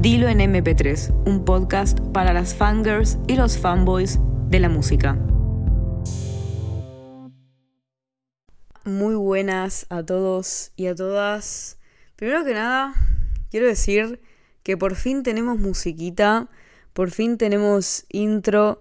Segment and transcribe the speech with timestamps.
[0.00, 5.18] Dilo en MP3, un podcast para las fangirls y los fanboys de la música.
[8.86, 11.78] Muy buenas a todos y a todas.
[12.16, 12.94] Primero que nada,
[13.50, 14.22] quiero decir
[14.62, 16.48] que por fin tenemos musiquita,
[16.94, 18.80] por fin tenemos intro.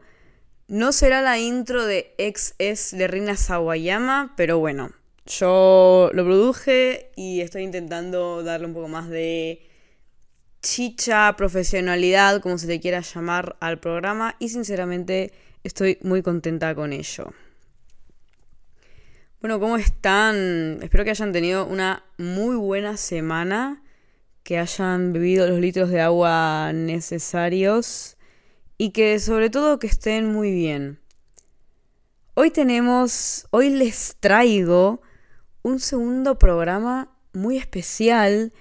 [0.70, 4.92] No será la intro de XS de Rina Sawayama, pero bueno,
[5.26, 9.69] yo lo produje y estoy intentando darle un poco más de
[10.62, 15.32] chicha, profesionalidad, como se le quiera llamar al programa y sinceramente
[15.64, 17.34] estoy muy contenta con ello.
[19.42, 20.80] Bueno, ¿cómo están?
[20.82, 23.82] Espero que hayan tenido una muy buena semana,
[24.44, 28.18] que hayan bebido los litros de agua necesarios
[28.78, 31.00] y que sobre todo que estén muy bien.
[32.34, 35.02] Hoy tenemos, hoy les traigo
[35.62, 38.52] un segundo programa muy especial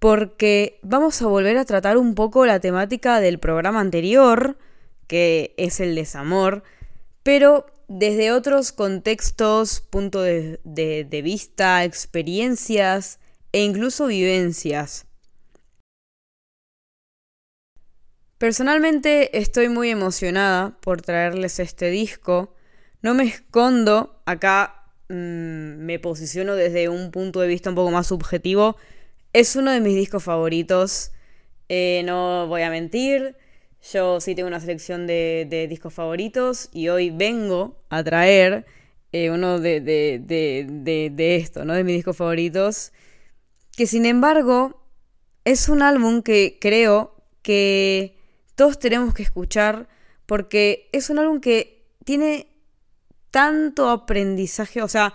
[0.00, 4.56] porque vamos a volver a tratar un poco la temática del programa anterior,
[5.06, 6.64] que es el desamor,
[7.22, 13.18] pero desde otros contextos, puntos de, vista, experiencias
[13.52, 15.06] e incluso vivencias.
[18.38, 22.54] Personalmente estoy muy emocionada por traerles este disco.
[23.02, 28.06] No me escondo, acá mmm, me posiciono desde un punto de vista un poco más
[28.06, 28.78] subjetivo
[29.32, 31.12] es uno de mis discos favoritos.
[31.68, 33.36] Eh, no voy a mentir.
[33.92, 38.66] Yo sí tengo una selección de, discos favoritos y hoy vengo a traer
[39.12, 41.74] eh, uno de, de, esto, ¿no?
[41.74, 42.92] De mis discos favoritos.
[43.76, 44.82] Que sin embargo
[45.44, 48.16] es un álbum que creo que
[48.54, 49.88] todos tenemos que escuchar
[50.26, 52.48] porque es un álbum que tiene
[53.30, 55.14] tanto aprendizaje, o sea,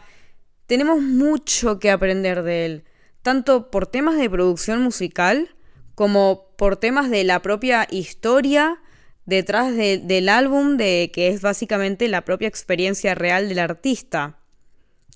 [0.66, 2.84] tenemos mucho que aprender de él
[3.26, 5.56] tanto por temas de producción musical
[5.96, 8.80] como por temas de la propia historia
[9.26, 14.38] detrás del álbum, de que es básicamente la propia experiencia real del artista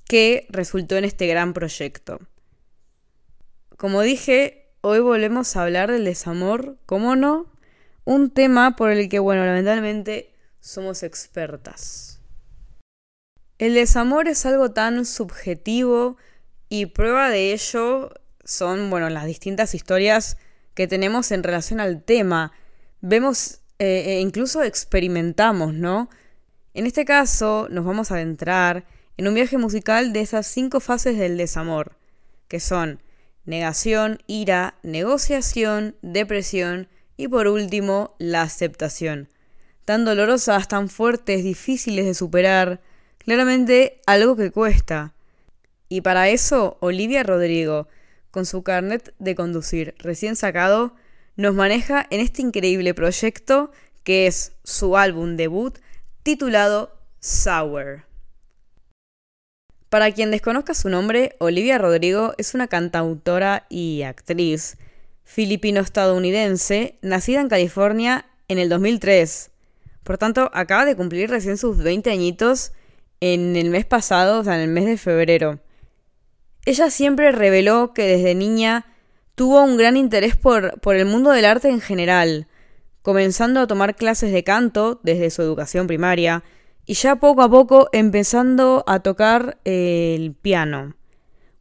[0.08, 2.19] que resultó en este gran proyecto.
[3.78, 7.53] Como dije, hoy volvemos a hablar del desamor, ¿cómo no?
[8.06, 12.22] Un tema por el que, bueno, lamentablemente somos expertas.
[13.59, 16.18] El desamor es algo tan subjetivo
[16.69, 18.12] y prueba de ello
[18.44, 20.38] son, bueno, las distintas historias
[20.75, 22.53] que tenemos en relación al tema.
[23.02, 26.09] Vemos e incluso experimentamos, ¿no?
[26.74, 28.85] En este caso nos vamos a adentrar
[29.18, 31.97] en un viaje musical de esas cinco fases del desamor,
[32.47, 33.01] que son
[33.46, 36.88] negación, ira, negociación, depresión
[37.18, 39.28] y por último la aceptación.
[39.86, 42.80] Tan dolorosas, tan fuertes, difíciles de superar,
[43.18, 45.13] claramente algo que cuesta.
[45.89, 47.88] Y para eso, Olivia Rodrigo,
[48.31, 50.94] con su carnet de conducir recién sacado,
[51.35, 53.72] nos maneja en este increíble proyecto
[54.03, 55.79] que es su álbum debut
[56.22, 58.03] titulado Sour.
[59.89, 64.77] Para quien desconozca su nombre, Olivia Rodrigo es una cantautora y actriz
[65.23, 69.50] filipino-estadounidense nacida en California en el 2003.
[70.03, 72.73] Por tanto, acaba de cumplir recién sus 20 añitos
[73.21, 75.59] en el mes pasado, o sea, en el mes de febrero.
[76.69, 78.85] Ella siempre reveló que desde niña
[79.34, 82.46] tuvo un gran interés por, el mundo del arte en general,
[83.02, 86.44] comenzando a tomar clases de canto desde su educación primaria
[86.85, 90.96] y ya poco a poco empezando a tocar el piano.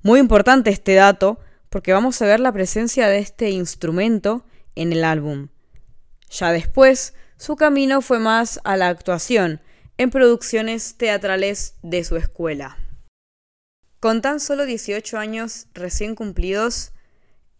[0.02, 1.38] Muy importante este dato
[1.70, 4.44] porque vamos a ver la presencia de este instrumento
[4.74, 5.48] en el álbum.
[6.28, 9.62] Ya después, su camino fue más a la actuación,
[9.96, 12.76] en producciones teatrales de su escuela.
[14.00, 16.92] Con tan solo 18 años recién cumplidos,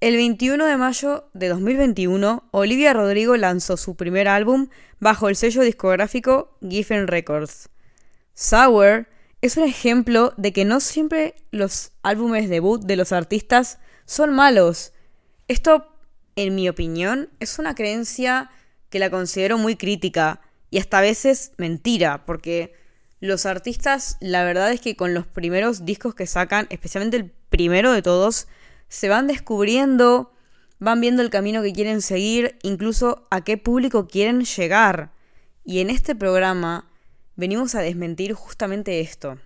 [0.00, 4.68] el 21 de mayo de 2021, Olivia Rodrigo lanzó su primer álbum
[5.00, 7.70] bajo el sello discográfico Giffen Records.
[8.34, 9.08] Sour
[9.42, 14.92] es un ejemplo de que no siempre los álbumes debut de los artistas son malos.
[15.48, 15.92] Esto,
[16.36, 18.52] en mi opinión, es una creencia
[18.90, 20.40] que la considero muy crítica
[20.70, 22.77] y hasta a veces mentira, porque
[23.20, 27.92] los artistas, la verdad es que con los primeros discos que sacan, especialmente el primero
[27.92, 28.46] de todos,
[28.88, 30.32] se van descubriendo,
[30.78, 35.12] van viendo el camino que quieren seguir, incluso a qué público quieren llegar.
[35.64, 36.90] Y en este programa
[37.34, 39.38] venimos a desmentir justamente esto.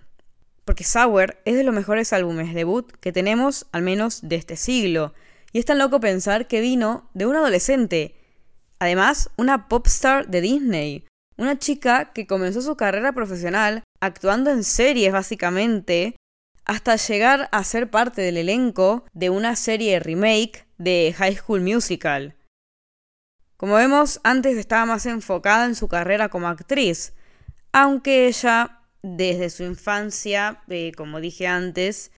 [0.65, 5.13] Porque Sour es de los mejores álbumes debut que tenemos, al menos de este siglo.
[5.51, 8.15] Y es tan loco pensar que vino de un adolescente.
[8.79, 11.05] Además, una popstar de Disney.
[11.43, 16.15] Una chica que comenzó su carrera profesional actuando en series básicamente,
[16.63, 22.37] hasta llegar a ser parte del elenco de una serie remake de High School Musical.
[23.57, 27.11] Como vemos, antes estaba más enfocada en su carrera como actriz,
[27.73, 32.13] aunque ella, desde su infancia, eh, como dije antes,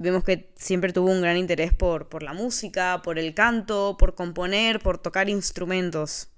[0.00, 4.16] vemos que siempre tuvo un gran interés por, por la música, por el canto, por
[4.16, 6.33] componer, por tocar instrumentos.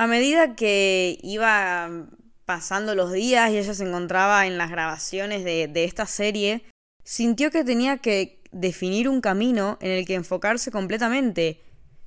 [0.00, 2.08] A medida que iba
[2.46, 6.64] pasando los días y ella se encontraba en las grabaciones de, esta serie,
[7.04, 11.60] sintió que tenía que definir un camino en el que enfocarse completamente,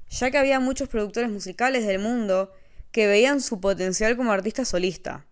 [0.09, 2.51] ya que había muchos productores musicales del mundo
[2.91, 5.27] que veían su potencial como artista solista.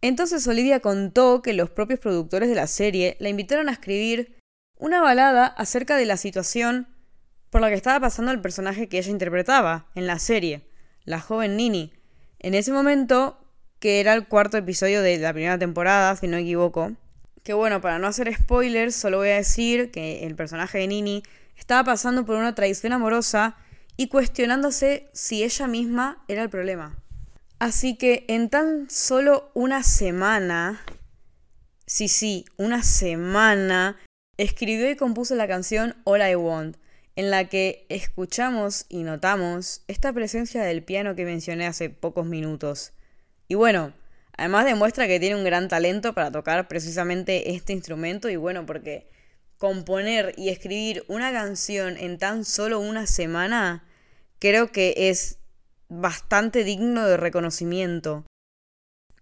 [0.00, 4.38] Entonces Olivia contó que los propios productores de la serie la invitaron a escribir
[4.78, 6.88] una balada acerca de la situación
[7.50, 10.67] por la que estaba pasando el personaje que ella interpretaba en la serie,
[11.08, 11.92] la joven Nini.
[12.38, 13.38] En ese momento,
[13.80, 16.92] que era el cuarto episodio de la primera temporada, si no me equivoco,
[17.42, 21.22] que bueno, para no hacer spoilers, solo voy a decir que el personaje de Nini
[21.56, 23.56] estaba pasando por una traición amorosa
[23.96, 26.96] y cuestionándose si ella misma era el problema.
[27.58, 30.80] Así que en tan solo una semana,
[31.86, 33.96] sí, sí, una semana,
[34.36, 36.76] escribió y compuso la canción All I Want,
[37.18, 42.92] en la que escuchamos y notamos esta presencia del piano que mencioné hace pocos minutos.
[43.48, 43.92] Y bueno,
[44.36, 49.08] además demuestra que tiene un gran talento para tocar precisamente este instrumento y bueno, porque
[49.56, 53.84] componer y escribir una canción en tan solo una semana
[54.38, 55.38] creo que es
[55.88, 58.26] bastante digno de reconocimiento.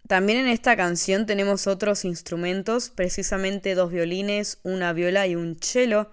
[0.07, 6.11] También en esta canción tenemos otros instrumentos, precisamente dos violines, una viola y un cello,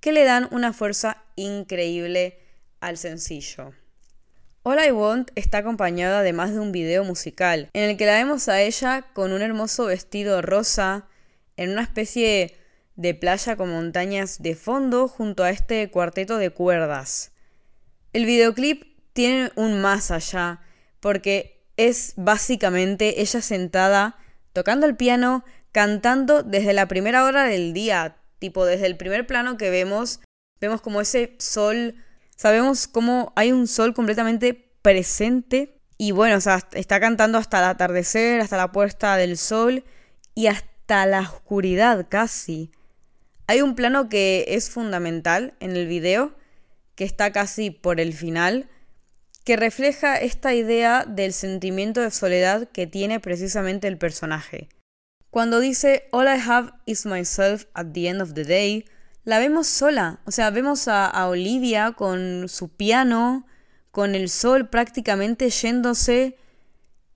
[0.00, 2.38] que le dan una fuerza increíble
[2.80, 3.72] al sencillo.
[4.62, 8.48] All I Want está acompañada además de un video musical, en el que la vemos
[8.48, 11.08] a ella con un hermoso vestido rosa,
[11.56, 12.56] en una especie
[12.96, 17.32] de playa con montañas de fondo junto a este cuarteto de cuerdas.
[18.12, 20.60] El videoclip tiene un más allá,
[21.00, 24.18] porque es básicamente ella sentada,
[24.52, 29.56] tocando el piano, cantando desde la primera hora del día, tipo desde el primer plano
[29.56, 30.18] que vemos,
[30.60, 31.94] vemos como ese sol,
[32.34, 37.64] sabemos cómo hay un sol completamente presente y bueno, o sea, está cantando hasta el
[37.64, 39.84] atardecer, hasta la puesta del sol
[40.34, 42.72] y hasta la oscuridad casi.
[43.46, 46.34] Hay un plano que es fundamental en el video,
[46.94, 48.70] que está casi por el final,
[49.44, 54.68] que refleja esta idea del sentimiento de soledad que tiene precisamente el personaje.
[55.30, 58.84] Cuando dice All I have is myself at the end of the day,
[59.22, 63.46] la vemos sola, o sea, vemos a, Olivia con su piano,
[63.92, 66.36] con el sol prácticamente yéndose,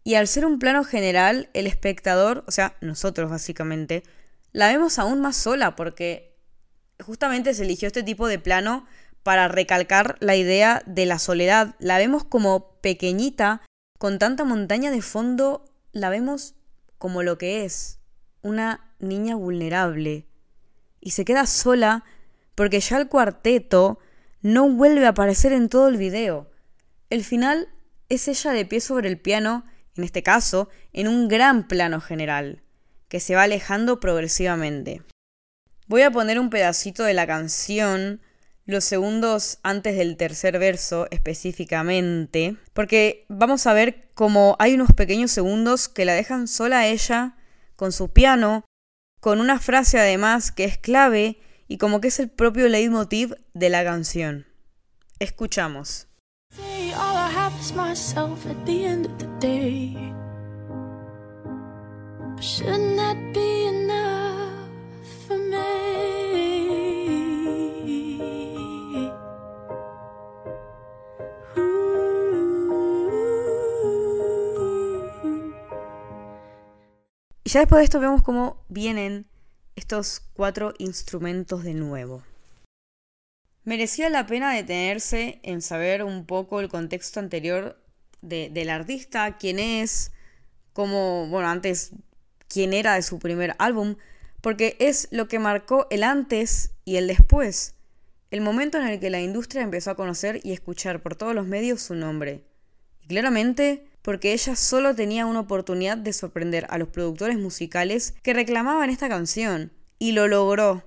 [0.04, 4.04] y al ser un plano general, el espectador, o sea, nosotros básicamente,
[4.52, 6.36] la vemos aún más sola porque
[7.04, 8.86] justamente se eligió este tipo de plano
[9.24, 11.74] para recalcar la idea de la soledad.
[11.80, 13.62] La vemos como pequeñita,
[13.98, 16.54] con tanta montaña de fondo, la vemos
[16.98, 17.98] como lo que es,
[18.44, 20.28] una niña vulnerable.
[21.00, 22.04] Y se queda sola
[22.54, 23.98] porque ya el cuarteto
[24.42, 26.50] no vuelve a aparecer en todo el video.
[27.10, 27.68] El final
[28.08, 29.64] es ella de pie sobre el piano,
[29.96, 32.62] en este caso, en un gran plano general,
[33.08, 35.02] que se va alejando progresivamente.
[35.86, 38.20] Voy a poner un pedacito de la canción
[38.66, 45.30] los segundos antes del tercer verso específicamente, porque vamos a ver cómo hay unos pequeños
[45.30, 47.36] segundos que la dejan sola a ella
[47.76, 48.64] con su piano,
[49.20, 53.68] con una frase además que es clave y como que es el propio leitmotiv de
[53.70, 54.46] la canción.
[55.18, 56.08] Escuchamos.
[77.54, 79.26] Ya después de esto vemos cómo vienen
[79.76, 82.24] estos cuatro instrumentos de nuevo.
[83.62, 87.80] Merecía la pena detenerse en saber un poco el contexto anterior
[88.22, 90.10] del artista, quién es,
[90.72, 91.92] cómo, bueno, antes,
[92.48, 93.94] quién era de su primer álbum,
[94.40, 97.76] porque es lo que marcó el antes y el después,
[98.32, 101.46] el momento en el que la industria empezó a conocer y escuchar por todos los
[101.46, 102.42] medios su nombre.
[103.04, 108.34] Y claramente porque ella solo tenía una oportunidad de sorprender a los productores musicales que
[108.34, 110.86] reclamaban esta canción, y lo logró.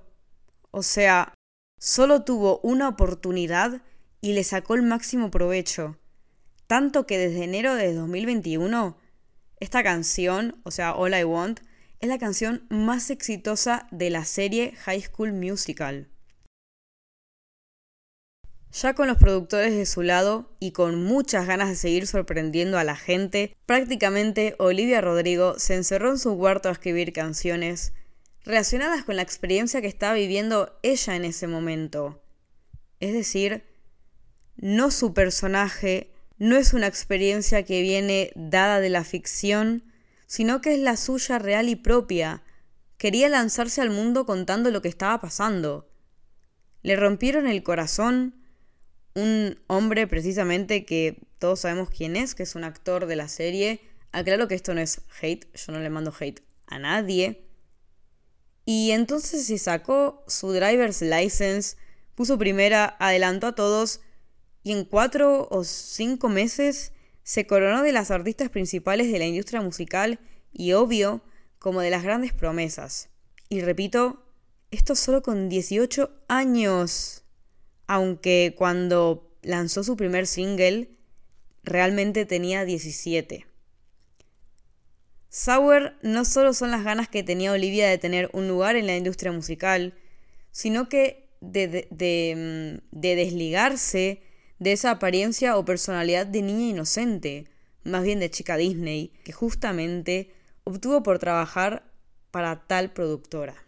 [0.70, 1.34] O sea,
[1.80, 3.82] solo tuvo una oportunidad
[4.20, 5.98] y le sacó el máximo provecho.
[6.68, 8.96] Tanto que desde enero de 2021,
[9.58, 11.58] esta canción, o sea, All I Want,
[11.98, 16.08] es la canción más exitosa de la serie High School Musical.
[18.80, 22.84] Ya con los productores de su lado y con muchas ganas de seguir sorprendiendo a
[22.84, 27.92] la gente, prácticamente Olivia Rodrigo se encerró en su cuarto a escribir canciones
[28.44, 32.22] relacionadas con la experiencia que estaba viviendo ella en ese momento.
[33.00, 33.64] Es decir,
[34.54, 39.82] no su personaje, no es una experiencia que viene dada de la ficción,
[40.28, 42.44] sino que es la suya real y propia.
[42.96, 45.90] Quería lanzarse al mundo contando lo que estaba pasando.
[46.82, 48.37] Le rompieron el corazón
[49.18, 53.80] un hombre precisamente que todos sabemos quién es, que es un actor de la serie.
[54.12, 57.44] Aclaro que esto no es hate, yo no le mando hate a nadie.
[58.64, 61.76] Y entonces se sacó su driver's license,
[62.14, 64.00] puso primera, adelantó a todos
[64.62, 69.60] y en cuatro o cinco meses se coronó de las artistas principales de la industria
[69.60, 70.20] musical
[70.52, 71.22] y obvio
[71.58, 73.08] como de las grandes promesas.
[73.48, 74.22] Y repito,
[74.70, 77.24] esto solo con 18 años.
[77.88, 80.90] Aunque cuando lanzó su primer single,
[81.64, 83.46] realmente tenía 17.
[85.30, 88.96] Sour no solo son las ganas que tenía Olivia de tener un lugar en la
[88.96, 89.94] industria musical,
[90.52, 94.22] sino que mm, de desligarse
[94.58, 97.46] de esa apariencia o personalidad de niña inocente,
[97.84, 100.30] más bien de chica Disney, que justamente
[100.64, 101.90] obtuvo por trabajar
[102.30, 103.67] para tal productora.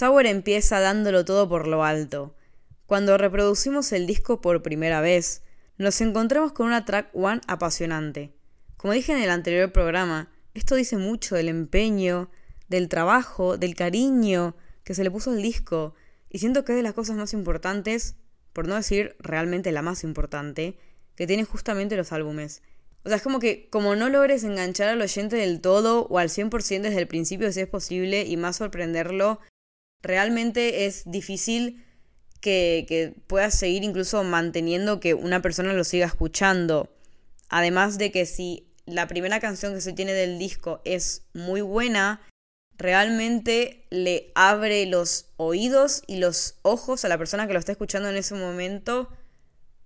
[0.00, 2.34] Sauer empieza dándolo todo por lo alto.
[2.86, 5.42] Cuando reproducimos el disco por primera vez,
[5.76, 8.32] nos encontramos con una track one apasionante.
[8.78, 12.30] Como dije en el anterior programa, esto dice mucho del empeño,
[12.66, 15.94] del trabajo, del cariño que se le puso al disco,
[16.30, 18.14] y siento que es de las cosas más importantes,
[18.54, 20.78] por no decir realmente la más importante,
[21.14, 22.62] que tienen justamente los álbumes.
[23.04, 26.30] O sea, es como que como no logres enganchar al oyente del todo o al
[26.30, 29.40] 100% desde el principio si es posible y más sorprenderlo
[30.02, 31.84] realmente es difícil
[32.40, 36.88] que, que puedas seguir incluso manteniendo que una persona lo siga escuchando.
[37.48, 42.20] Además de que si la primera canción que se tiene del disco es muy buena,
[42.76, 48.08] realmente le abre los oídos y los ojos a la persona que lo está escuchando
[48.08, 49.10] en ese momento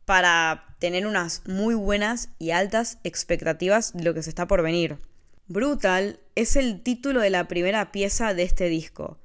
[0.05, 4.99] para tener unas muy buenas y altas expectativas de lo que se está por venir.
[5.47, 9.19] Brutal es el título de la primera pieza de este disco.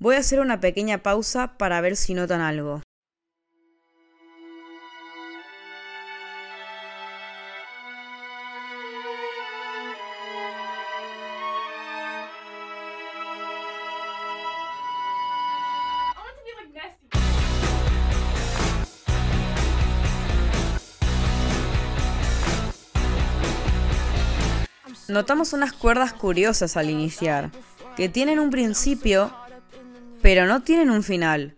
[0.00, 2.82] Voy a hacer una pequeña pausa para ver si notan algo.
[25.08, 27.50] Notamos unas cuerdas curiosas al iniciar,
[27.96, 29.32] que tienen un principio
[30.22, 31.56] pero no tienen un final,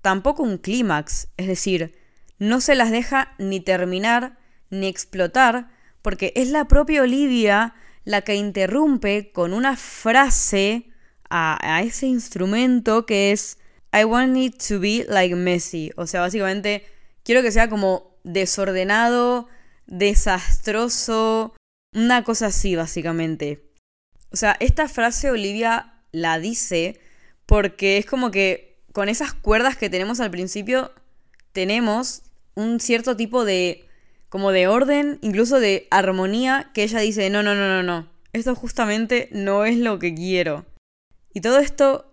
[0.00, 1.94] tampoco un clímax, es decir,
[2.38, 4.38] no se las deja ni terminar
[4.70, 5.68] ni explotar,
[6.02, 10.90] porque es la propia Olivia la que interrumpe con una frase
[11.30, 13.58] a, ese instrumento que es
[13.92, 15.90] I want it to be like Messi.
[15.96, 16.84] O sea, básicamente
[17.24, 19.48] quiero que sea como desordenado,
[19.86, 21.54] desastroso,
[21.92, 23.70] una cosa así, básicamente.
[24.30, 27.00] O sea, esta frase Olivia la dice
[27.46, 30.92] porque es como que con esas cuerdas que tenemos al principio,
[31.52, 32.22] tenemos
[32.54, 33.88] un cierto tipo de,
[34.28, 38.54] como de orden, incluso de armonía, que ella dice, no, no, no, no, no, esto
[38.54, 40.66] justamente no es lo que quiero.
[41.32, 42.12] Y todo esto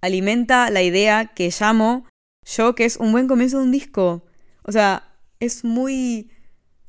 [0.00, 2.06] alimenta la idea que llamo
[2.44, 4.24] yo que es un buen comienzo de un disco.
[4.62, 6.30] O sea, es muy...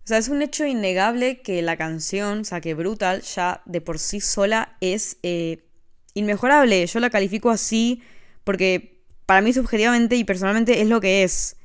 [0.03, 3.81] O sea, es un hecho innegable que la canción, o sea, que Brutal ya de
[3.81, 5.63] por sí sola es eh,
[6.13, 6.85] inmejorable.
[6.85, 8.01] Yo la califico así
[8.43, 11.55] porque para mí subjetivamente y personalmente es lo que es.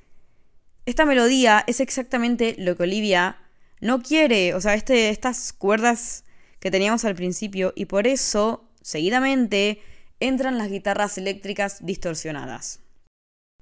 [0.85, 3.39] Esta melodía es exactamente lo que Olivia
[3.81, 6.25] no quiere, o sea, este, estas cuerdas
[6.61, 9.81] que teníamos al principio y por eso, seguidamente,
[10.21, 12.81] entran las guitarras eléctricas distorsionadas.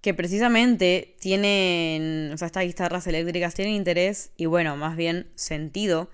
[0.03, 6.11] Que precisamente tienen, o sea, estas guitarras eléctricas tienen interés y bueno, más bien sentido,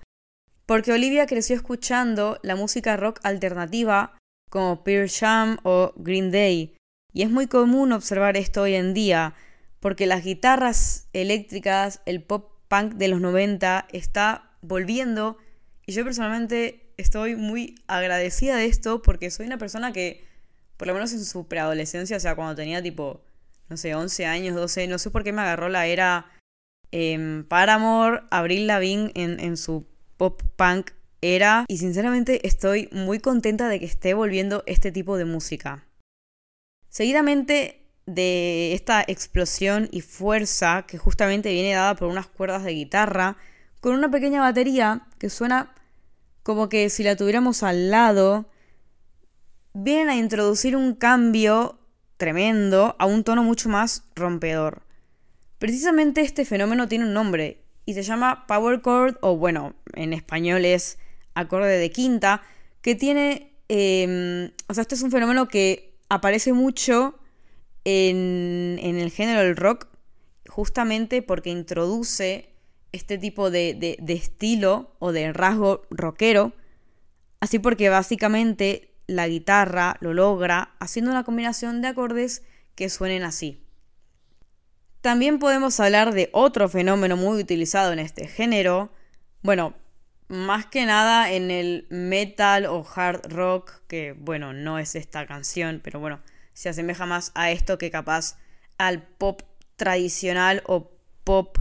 [0.65, 4.17] porque Olivia creció escuchando la música rock alternativa
[4.51, 6.75] como Pearl Jam o Green Day.
[7.13, 9.33] Y es muy común observar esto hoy en día,
[9.79, 15.37] porque las guitarras eléctricas, el pop punk de los 90 está volviendo
[15.85, 20.25] y yo personalmente estoy muy agradecida de esto porque soy una persona que,
[20.77, 23.23] por lo menos en su preadolescencia, o sea, cuando tenía tipo,
[23.69, 26.27] no sé, 11 años, 12, no sé por qué me agarró la era
[26.91, 30.91] eh, Paramore, Abril Lavigne en, en su pop punk
[31.21, 31.65] era.
[31.67, 35.85] Y sinceramente estoy muy contenta de que esté volviendo este tipo de música.
[36.89, 43.37] Seguidamente de esta explosión y fuerza que justamente viene dada por unas cuerdas de guitarra,
[43.79, 45.73] con una pequeña batería que suena
[46.43, 48.49] como que si la tuviéramos al lado,
[49.73, 51.79] vienen a introducir un cambio
[52.17, 54.83] tremendo a un tono mucho más rompedor.
[55.59, 60.65] Precisamente este fenómeno tiene un nombre y se llama power chord o bueno, en español
[60.65, 60.97] es
[61.35, 62.41] acorde de quinta,
[62.81, 67.19] que tiene, em, o sea, este es un fenómeno que aparece mucho
[67.85, 69.87] en, en el género del rock,
[70.47, 72.51] justamente porque introduce
[72.91, 76.53] este tipo de, de, estilo o de rasgo rockero,
[77.39, 82.43] así porque básicamente la guitarra lo logra haciendo una combinación de acordes
[82.75, 83.63] que suenen así.
[85.01, 88.91] También podemos hablar de otro fenómeno muy utilizado en este género,
[89.41, 89.73] bueno,
[90.31, 95.81] más que nada en el metal o hard rock, que bueno, no es esta canción,
[95.83, 96.21] pero bueno,
[96.53, 98.37] se asemeja más a esto que capaz
[98.77, 99.41] al pop
[99.75, 100.89] tradicional o
[101.25, 101.57] pop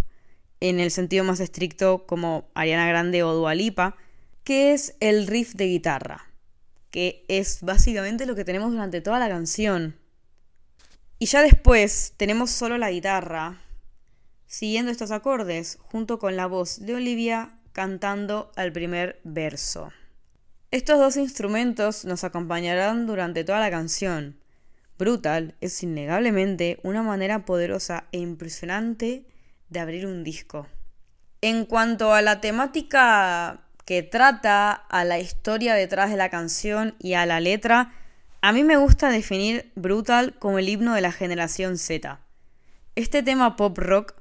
[0.61, 3.97] en el sentido más estricto como Ariana Grande o Dualipa,
[4.45, 6.31] que es el riff de guitarra,
[6.93, 9.97] que es básicamente lo que tenemos durante toda la canción.
[11.19, 13.61] Y ya después tenemos solo la guitarra,
[14.47, 19.93] siguiendo estos acordes, junto con la voz de Olivia cantando al primer verso.
[20.71, 24.39] Estos dos instrumentos nos acompañarán durante toda la canción.
[24.99, 29.25] Brutal es innegablemente una manera poderosa e impresionante
[29.69, 30.69] de abrir un disco.
[31.41, 37.15] En cuanto a la temática que trata, a la historia detrás de la canción y
[37.15, 37.93] a la letra,
[38.43, 42.21] a mí me gusta definir Brutal como el himno de la generación Z.
[42.95, 44.15] Este tema pop rock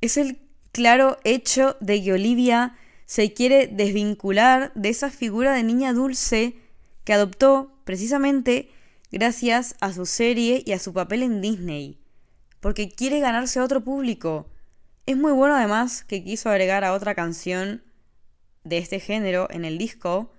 [0.00, 0.40] es el
[0.72, 6.56] claro hecho de que Olivia se quiere desvincular de esa figura de niña dulce
[7.04, 8.68] que adoptó precisamente
[9.10, 11.98] gracias a su serie y a su papel en Disney,
[12.60, 14.50] porque quiere ganarse a otro público,
[15.06, 17.82] es muy bueno además que quiso agregar a otra canción
[18.64, 20.32] de este género en el disco,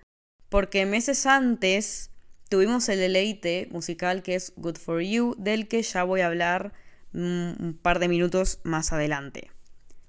[0.49, 2.11] porque meses antes
[2.49, 6.73] tuvimos el deleite musical que es Good for You, del que ya voy a hablar
[7.13, 9.49] un par de minutos más adelante.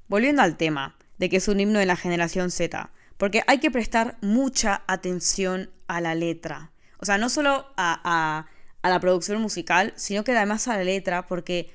[0.09, 3.70] Volviendo al tema, de que es un himno de la generación Z, porque hay que
[3.70, 6.72] prestar mucha atención a la letra.
[6.98, 8.46] O sea, no solo a,
[8.83, 11.70] la producción musical, sino que además a la letra, porque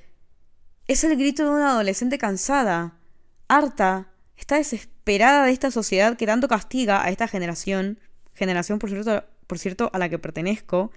[0.88, 2.98] es el grito de una adolescente cansada,
[3.46, 8.00] harta, está desesperada de esta sociedad que tanto castiga a esta generación,
[8.34, 10.90] generación por cierto, por cierto a la que pertenezco,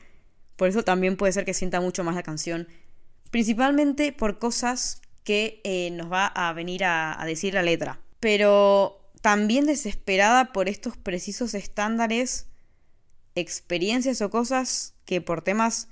[0.56, 2.68] por eso también puede ser que sienta mucho más la canción,
[3.30, 9.66] principalmente por cosas que eh, nos va a venir a decir la letra, pero también
[9.66, 12.48] desesperada por estos precisos estándares,
[13.36, 15.90] experiencias o cosas que por temas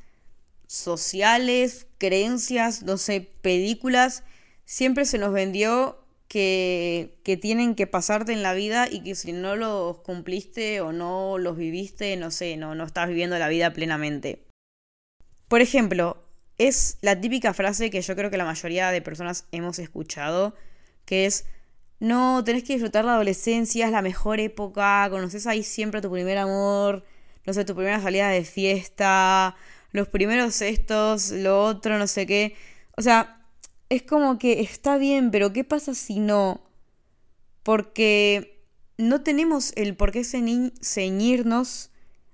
[0.68, 4.24] sociales, creencias, no sé, películas,
[4.66, 9.32] siempre se nos vendió que, que, tienen que pasarte en la vida y que si
[9.32, 13.74] no los cumpliste o no los viviste, no sé, no, no estás viviendo la vida
[13.74, 14.44] plenamente.
[15.48, 16.26] Por ejemplo,
[16.58, 20.56] es la típica frase que yo creo que la mayoría de personas hemos escuchado,
[21.06, 21.46] que es,
[22.00, 26.38] no, tenés que disfrutar la adolescencia, es la mejor época, conoces ahí siempre tu primer
[26.38, 27.06] amor,
[27.46, 29.56] no sé, tu primera salida de fiesta,
[29.92, 32.56] los primeros estos, lo otro, no sé qué.
[32.98, 33.46] O sea,
[33.90, 36.62] es como que está bien, pero ¿qué pasa si no?
[37.64, 38.64] Porque
[38.98, 41.92] no tenemos el por qué ceñirnos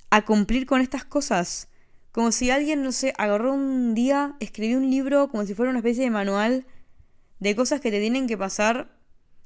[0.09, 1.69] a cumplir con estas cosas.
[2.11, 5.79] Como si alguien, no sé, agarró un día, escribió un libro como si fuera una
[5.79, 6.65] especie de manual
[7.39, 9.00] de cosas que te tienen que pasar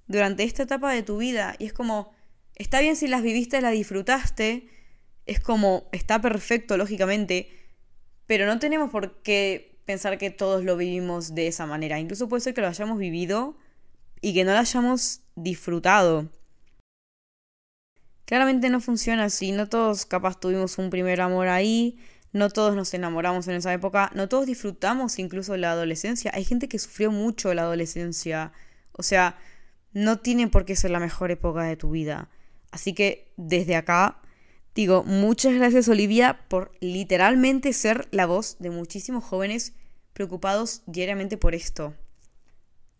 [0.07, 1.55] durante esta etapa de tu vida.
[1.59, 2.13] Y es como,
[2.55, 4.67] está bien si las viviste, las disfrutaste.
[5.25, 7.49] Es como, está perfecto, lógicamente
[8.27, 11.99] pero no tenemos por qué pensar que todos lo vivimos de esa manera.
[11.99, 13.57] Incluso puede ser que lo hayamos vivido
[14.21, 16.29] y que no lo hayamos disfrutado.
[18.25, 21.99] Claramente no funciona así, no todos capaz tuvimos un primer amor ahí,
[22.31, 26.31] no todos nos enamoramos en esa época, no todos disfrutamos incluso la adolescencia.
[26.33, 28.51] Hay gente que sufrió mucho la adolescencia,
[28.93, 29.37] o sea,
[29.95, 32.29] no tiene por qué ser la mejor época de tu vida.
[32.69, 34.21] Así que desde acá
[34.75, 39.71] Digo, muchas gracias Olivia por literalmente ser la voz de muchísimos jóvenes
[40.11, 41.93] preocupados diariamente por esto.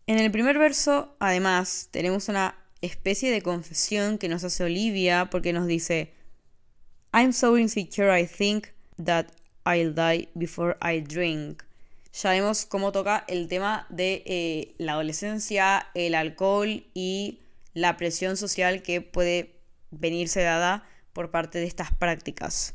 [0.08, 5.51] En el primer verso, además, tenemos una especie de confesión que nos hace Olivia porque
[5.51, 6.13] nos dice,
[7.13, 8.67] I'm so insecure I think
[9.03, 9.25] that
[9.65, 11.64] I'll die before I drink.
[12.21, 17.39] Ya vemos cómo toca el tema de eh, la adolescencia, el alcohol y
[17.73, 19.56] la presión social que puede
[19.91, 22.73] venirse dada por parte de estas prácticas.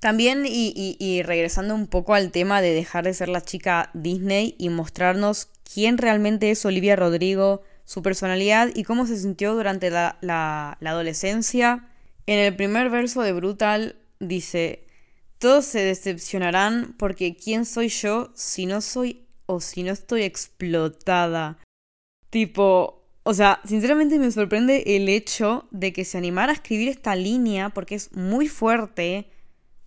[0.00, 4.68] También, y, regresando un poco al tema de dejar de ser la chica Disney y
[4.70, 10.76] mostrarnos quién realmente es Olivia Rodrigo, su personalidad y cómo se sintió durante la, la
[10.82, 11.86] adolescencia.
[12.26, 14.84] En el primer verso de Brutal dice,
[15.38, 21.58] todos se decepcionarán porque ¿quién soy yo si no soy o si no estoy explotada?
[22.30, 27.14] Tipo, o sea, sinceramente me sorprende el hecho de que se animara a escribir esta
[27.14, 29.28] línea porque es muy fuerte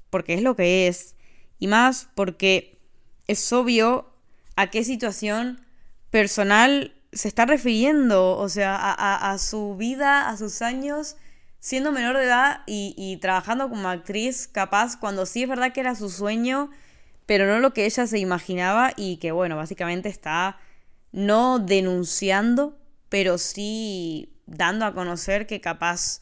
[0.10, 1.15] porque es lo que es,
[1.60, 2.79] y más porque
[3.27, 4.13] es obvio
[4.55, 5.62] a qué situación
[6.10, 11.15] personal se está refiriendo, o sea, a, su vida, a sus años,
[11.67, 15.95] siendo menor de edad y, trabajando como actriz, capaz, cuando sí es verdad que era
[15.95, 16.71] su sueño,
[17.25, 20.60] pero no lo que ella se imaginaba y que, bueno, básicamente está
[21.12, 26.21] no denunciando, pero sí dando a conocer que capaz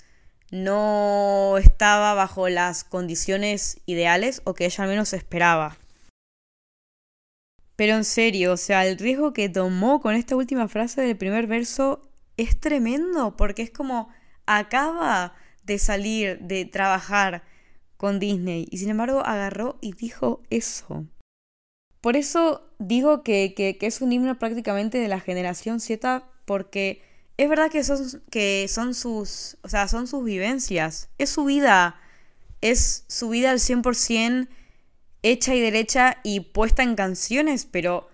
[0.49, 5.77] no estaba bajo las condiciones ideales o que ella al menos esperaba.
[7.75, 11.45] Pero en serio, o sea, el riesgo que tomó con esta última frase del primer
[11.45, 12.01] verso
[12.35, 14.09] es tremendo, porque es como
[14.45, 17.43] acaba de salir de trabajar
[17.97, 21.05] con Disney y sin embargo agarró y dijo eso.
[22.01, 27.01] Por eso digo que, que, es un himno prácticamente de la generación Z, porque
[27.37, 31.99] es verdad que son, que son sus, o sea, son sus vivencias, es su vida,
[32.61, 34.47] es su vida al 100%
[35.23, 38.07] hecha y derecha y puesta en canciones, pero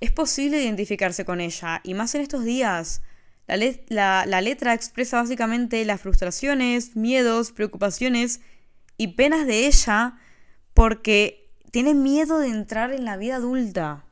[0.00, 3.00] es posible identificarse con ella, y más en estos días.
[3.88, 8.40] La, letra expresa básicamente las frustraciones, miedos, preocupaciones
[8.96, 10.18] y penas de ella
[10.72, 14.04] porque tiene miedo de entrar en la vida adulta.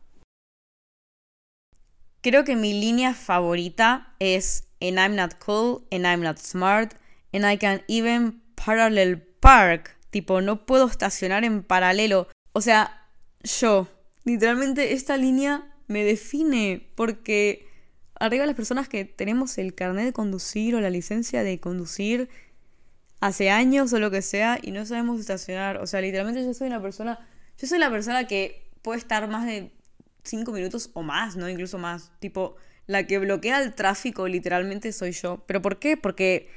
[2.20, 6.94] Creo que mi línea favorita es And I'm not cool, and I'm not smart,
[7.33, 9.96] and I can even parallel park.
[10.11, 12.29] Tipo, no puedo estacionar en paralelo.
[12.53, 13.07] O sea,
[13.42, 13.88] yo,
[14.24, 17.67] literalmente esta línea me define porque
[18.20, 22.28] arriba las personas que tenemos el carnet de conducir o la licencia de conducir
[23.20, 25.78] hace años o lo que sea y no sabemos estacionar.
[25.78, 27.18] O sea, literalmente yo soy una persona,
[27.59, 29.72] yo soy la persona que puede estar más de
[30.22, 31.48] cinco minutos o más, ¿no?
[31.48, 32.12] Incluso más.
[32.20, 35.42] Tipo, la que bloquea el tráfico literalmente soy yo.
[35.46, 35.96] ¿Pero por qué?
[35.96, 36.48] Porque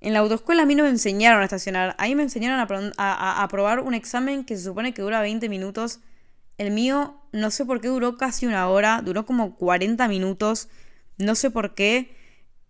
[0.00, 1.94] en la autoescuela a mí no me enseñaron a estacionar.
[1.98, 6.00] Ahí me enseñaron a, a, probar un examen que se supone que dura 20 minutos.
[6.58, 10.68] El mío, no sé por qué duró casi una hora, duró como 40 minutos.
[11.18, 12.14] No sé por qué.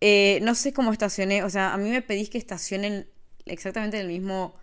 [0.00, 1.42] Eh, no sé cómo estacioné.
[1.42, 3.08] O sea, a mí me pedís que estacionen
[3.46, 4.56] exactamente en el mismo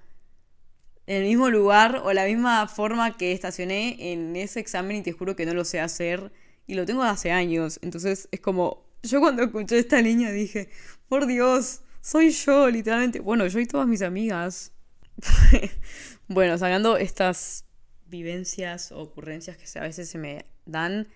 [1.08, 5.36] el mismo lugar o la misma forma que estacioné en ese examen y te juro
[5.36, 6.32] que no lo sé hacer
[6.67, 7.80] y lo tengo hace años.
[7.82, 10.70] Entonces es como, yo cuando escuché esta línea dije,
[11.10, 13.20] por Dios, soy yo, literalmente.
[13.20, 14.72] Bueno, yo y todas mis amigas.
[16.28, 17.65] bueno, sacando estas
[18.06, 21.08] vivencias o ocurrencias que a veces se me dan,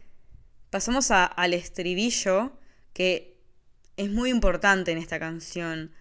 [0.75, 2.51] pasamos al estribillo
[2.91, 3.39] que
[3.95, 5.93] es muy importante en esta canción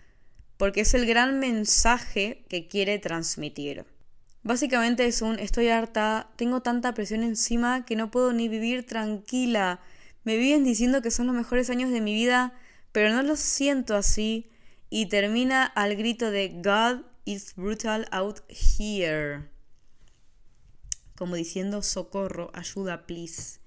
[0.57, 3.87] porque es el gran mensaje que quiere transmitir.
[4.43, 9.79] Básicamente es un estoy harta, tengo tanta presión encima que no puedo ni vivir tranquila.
[10.25, 12.53] Me viven diciendo que son los mejores años de mi vida,
[12.91, 14.51] pero no los siento así.
[14.91, 19.49] Y termina al grito de God is brutal out here.
[21.15, 23.61] Como diciendo socorro, ayuda, please.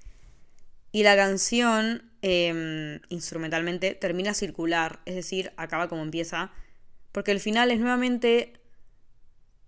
[0.97, 6.51] Y la canción, em, instrumentalmente, termina circular, es decir, acaba como empieza
[7.11, 8.53] porque el final es nuevamente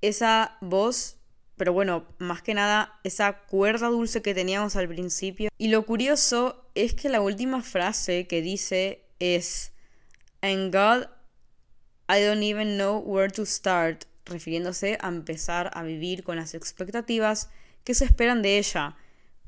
[0.02, 1.18] esa voz,
[1.56, 5.52] pero bueno, más que nada esa cuerda dulce que teníamos al principio.
[5.60, 9.72] Y lo curioso es que la última frase que dice es,
[10.42, 11.10] And God,
[12.10, 17.52] I don't even know where to start, refiriéndose a empezar a vivir con las expectativas
[17.84, 18.98] que se esperan de ella.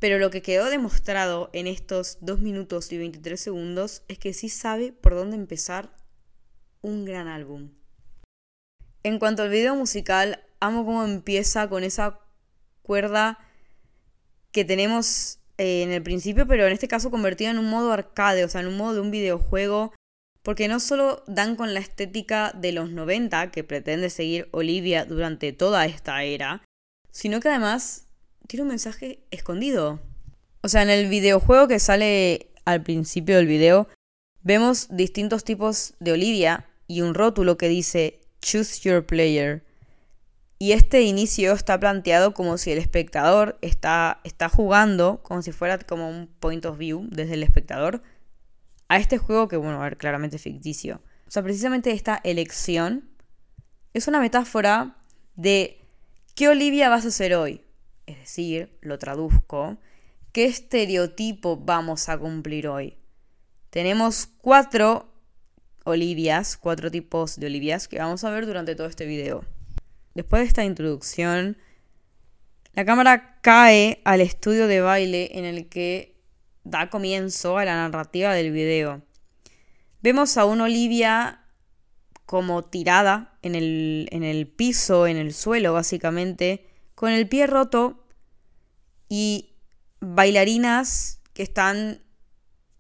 [0.02, 4.50] Pero lo que quedó demostrado en estos 2 minutos y 23 segundos es que sí
[4.50, 5.96] sabe por dónde empezar
[6.82, 7.70] un gran álbum.
[9.04, 12.20] En cuanto al video musical, amo cómo empieza con esa
[12.82, 13.38] cuerda
[14.52, 18.44] que tenemos eh, en el principio, pero en este caso convertida en un modo arcade,
[18.44, 19.94] o sea, en un modo de un videojuego,
[20.42, 25.54] porque no solo dan con la estética de los 90 que pretende seguir Olivia durante
[25.54, 26.64] toda esta era,
[27.12, 28.08] sino que además
[28.52, 30.02] tiene un mensaje escondido.
[30.60, 33.88] O sea, en el videojuego que sale al principio del video,
[34.44, 39.64] vemos distintos tipos de Olivia y un rótulo que dice Choose Your Player.
[40.60, 45.78] Y este inicio está planteado como si el espectador está, está jugando, como si fuera
[45.78, 48.04] como un point of view desde el espectador,
[48.90, 51.02] a este juego que, bueno, a ver, claramente ficticio.
[51.26, 53.12] O sea, precisamente esta elección
[53.94, 54.98] es una metáfora
[55.38, 55.88] de
[56.36, 57.64] qué Olivia vas a hacer hoy.
[58.12, 59.78] Es decir, lo traduzco,
[60.34, 62.98] qué estereotipo vamos a cumplir hoy.
[63.70, 65.08] Tenemos cuatro
[65.86, 69.46] Olivias, cuatro tipos de Olivias que vamos a ver durante todo este video.
[70.14, 71.58] Después de esta introducción,
[72.74, 76.22] la cámara cae al estudio de baile en el que
[76.64, 79.02] da comienzo a la narrativa del video.
[80.02, 81.46] Vemos a una Olivia
[82.26, 88.01] como tirada en el, en el piso, en el suelo básicamente, con el pie roto
[89.12, 89.50] y
[90.00, 92.02] bailarinas que están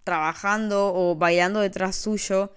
[0.05, 2.53] trabajando o bailando detrás suyo.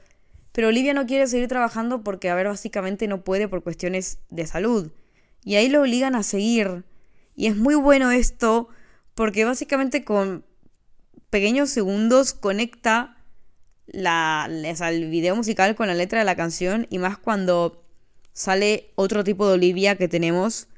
[0.52, 4.46] Pero Olivia no quiere seguir trabajando porque, a ver, básicamente no puede por cuestiones de
[4.46, 4.92] salud.
[5.42, 6.84] Y ahí lo obligan a seguir.
[7.34, 8.68] Y es muy bueno esto
[9.16, 10.44] porque básicamente con
[11.28, 13.16] pequeños segundos conecta
[13.88, 17.84] la, el video musical con la letra de la canción y más cuando
[18.32, 20.68] sale otro tipo de Olivia que tenemos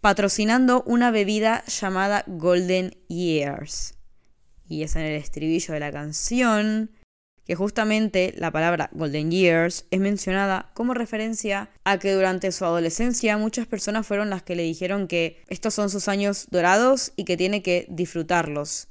[0.00, 3.94] patrocinando una bebida llamada Golden Years.
[4.68, 6.90] Y es en el estribillo de la canción
[7.44, 13.36] que justamente la palabra Golden Years es mencionada como referencia a que durante su adolescencia
[13.36, 17.36] muchas personas fueron las que le dijeron que estos son sus años dorados y que
[17.36, 18.88] tiene que disfrutarlos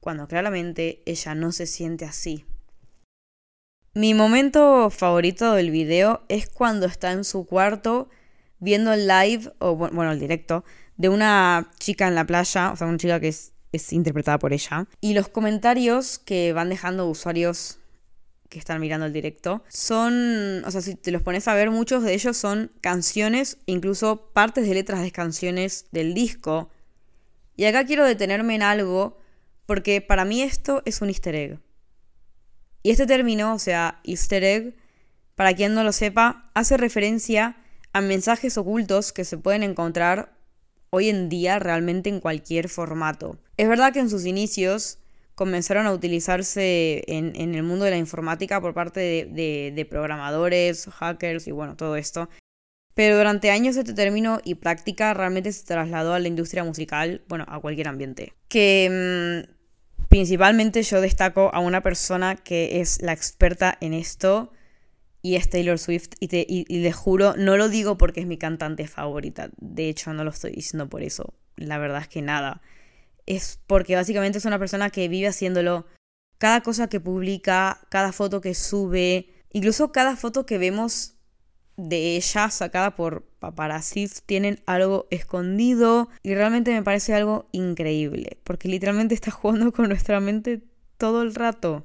[0.00, 2.46] cuando claramente ella no se siente así.
[3.92, 8.08] Mi momento favorito del video es cuando está en su cuarto
[8.58, 10.64] viendo el live, o bueno, el directo,
[10.96, 13.52] de una chica en la playa, o sea, una chica que es,
[13.90, 17.78] interpretada por ella, y los comentarios que van dejando usuarios
[18.48, 22.02] que están mirando el directo son, o sea, si te los pones a ver, muchos
[22.02, 26.70] de ellos son canciones, incluso partes de letras de canciones del disco.
[27.56, 29.18] Y acá quiero detenerme en algo
[29.66, 31.58] porque para mí esto es un easter egg.
[32.82, 34.76] Y este término, o sea, easter egg,
[35.34, 37.56] para quien no lo sepa, hace referencia
[37.96, 40.36] a mensajes ocultos que se pueden encontrar
[40.90, 43.38] hoy en día realmente en cualquier formato.
[43.56, 44.98] Es verdad que en sus inicios
[45.34, 51.52] comenzaron a utilizarse en, el mundo de la informática por parte de, programadores, hackers y
[51.52, 52.28] bueno, todo esto.
[52.92, 57.46] Pero durante años este término y práctica realmente se trasladó a la industria musical, bueno,
[57.48, 58.34] a cualquier ambiente.
[58.48, 59.56] Que mm,
[60.08, 64.52] Principalmente yo destaco a una persona que es la experta en esto
[65.26, 68.86] y es Taylor Swift y, te, le juro, no lo digo porque es mi cantante
[68.86, 72.62] favorita, de hecho no lo estoy diciendo por eso, la verdad es que nada,
[73.26, 75.84] es porque básicamente es una persona que vive haciéndolo,
[76.38, 81.14] cada cosa que publica, cada foto que sube, incluso cada foto que vemos
[81.76, 88.68] de ella sacada por paparazzi tienen algo escondido y realmente me parece algo increíble porque
[88.68, 90.62] literalmente está jugando con nuestra mente
[90.98, 91.84] todo el rato.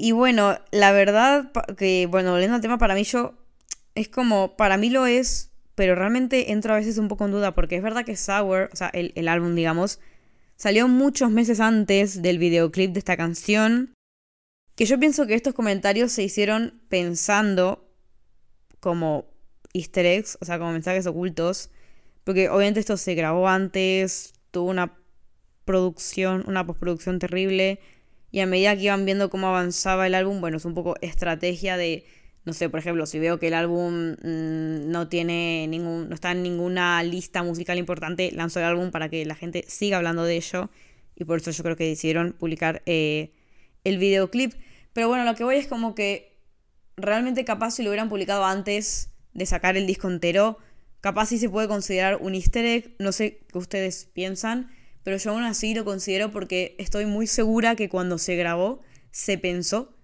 [0.00, 3.34] Y bueno, la verdad que, bueno, volviendo al tema, para mí yo
[3.96, 7.52] es como, para mí lo es, pero realmente entro a veces un poco en duda
[7.52, 9.98] porque es verdad que Sour, o sea, el, el álbum, digamos,
[10.54, 13.92] salió muchos meses antes del videoclip de esta canción.
[14.76, 17.92] Que yo pienso que estos comentarios se hicieron pensando
[18.78, 19.26] como
[19.72, 21.70] easter eggs, o sea, como mensajes ocultos,
[22.22, 24.96] porque obviamente esto se grabó antes, tuvo una
[25.64, 27.80] producción, una postproducción terrible,
[28.30, 31.76] y a medida que iban viendo cómo avanzaba el álbum, bueno, es un poco estrategia
[31.76, 32.04] de,
[32.44, 36.32] no sé, por ejemplo, si veo que el álbum mm, no tiene ningún, no está
[36.32, 40.36] en ninguna lista musical importante, lanzo el álbum para que la gente siga hablando de
[40.36, 40.70] ello,
[41.16, 43.32] y por eso yo creo que decidieron publicar eh,
[43.84, 44.54] el videoclip.
[44.92, 46.38] Pero bueno, lo que voy es como que
[46.96, 50.58] realmente capaz si lo hubieran publicado antes de sacar el disco entero,
[51.00, 54.70] capaz sí se puede considerar un easter egg, no sé qué ustedes piensan,
[55.02, 59.38] pero yo aún así lo considero porque estoy muy segura que cuando se grabó se
[59.38, 59.94] pensó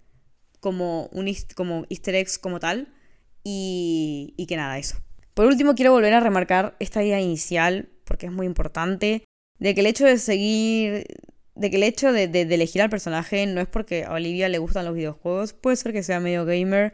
[0.61, 2.95] como, un, como easter eggs como tal
[3.43, 4.97] y, y que nada, eso.
[5.35, 9.25] Por último, quiero volver a remarcar esta idea inicial, porque es muy importante,
[9.59, 11.07] de que el hecho de seguir
[11.55, 14.85] de que el hecho de, elegir al personaje no es porque a Olivia le gustan
[14.85, 16.93] los videojuegos, puede ser que sea medio gamer,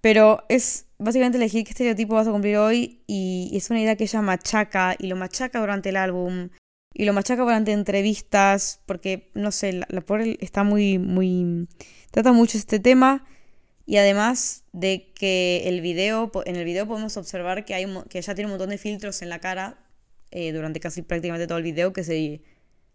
[0.00, 4.04] pero es básicamente elegir qué estereotipo vas a cumplir hoy y, es una idea que
[4.04, 6.50] ella machaca y lo machaca durante el álbum
[6.98, 11.66] y lo machaca durante entrevistas porque, no sé, la, la pobre está muy, muy...
[12.10, 13.24] trata mucho este tema
[13.86, 18.44] y además de que el video, en el video podemos observar que, hay, que tiene
[18.44, 19.78] un montón de filtros en la cara
[20.30, 22.42] eh, durante casi prácticamente todo el video que se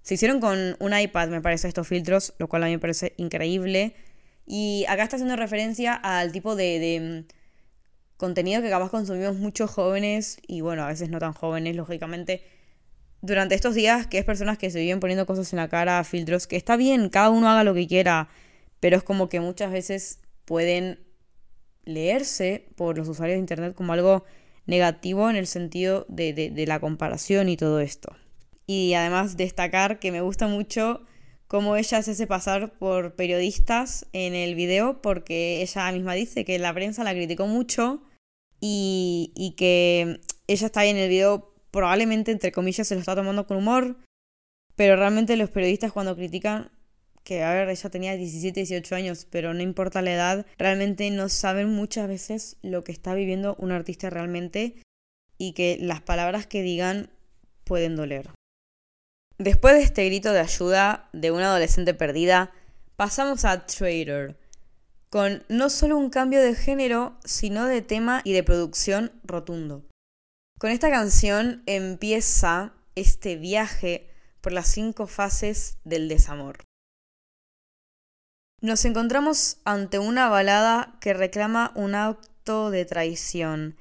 [0.03, 3.13] se hicieron con un iPad, me parece, estos filtros, lo cual a mí me parece
[3.17, 3.95] increíble.
[4.45, 7.25] Y acá está haciendo referencia al tipo de,
[8.17, 12.43] contenido que capaz consumimos muchos jóvenes y bueno, a veces no tan jóvenes, lógicamente,
[13.23, 16.45] durante estos días, que es personas que se viven poniendo cosas en la cara, filtros,
[16.45, 18.27] que está bien, cada uno haga lo que quiera,
[18.81, 20.99] pero es como que muchas veces pueden
[21.85, 24.25] leerse por los usuarios de Internet como algo
[24.65, 28.13] negativo en el sentido de, de, la comparación y todo esto.
[28.67, 31.05] Y además destacar que me gusta mucho
[31.47, 36.59] cómo ella se hace pasar por periodistas en el video, porque ella misma dice que
[36.59, 38.03] la prensa la criticó mucho
[38.59, 43.15] y, y que ella está ahí en el video, probablemente entre comillas se lo está
[43.15, 43.97] tomando con humor,
[44.75, 46.71] pero realmente los periodistas cuando critican
[47.23, 51.29] que a ver, ella tenía 17, 18 años, pero no importa la edad, realmente no
[51.29, 54.75] saben muchas veces lo que está viviendo un artista realmente
[55.37, 57.09] y que las palabras que digan
[57.63, 58.29] pueden doler.
[59.39, 62.51] Después de este grito de ayuda de una adolescente perdida,
[62.97, 64.37] pasamos a Trader,
[65.09, 69.83] con no solo un cambio de género, sino de tema y de producción rotundo.
[70.59, 74.09] Con esta canción empieza este viaje
[74.41, 76.63] por las cinco fases del desamor.
[78.61, 83.75] Nos encontramos ante una balada que reclama un acto de traición,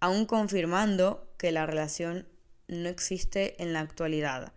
[0.00, 2.26] aún confirmando que la relación
[2.68, 4.52] no existe en la actualidad.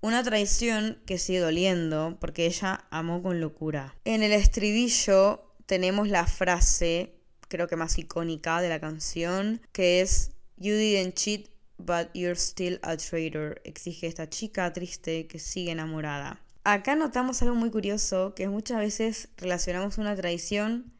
[0.00, 3.94] Una traición que sigue doliendo porque ella amó con locura.
[4.04, 7.14] En el estribillo tenemos la frase,
[7.48, 12.78] creo que más icónica de la canción, que es You didn't cheat, but you're still
[12.82, 13.60] a traitor.
[13.64, 16.40] Exige esta chica triste que sigue enamorada.
[16.64, 20.92] Acá notamos algo muy curioso, que muchas veces relacionamos una traición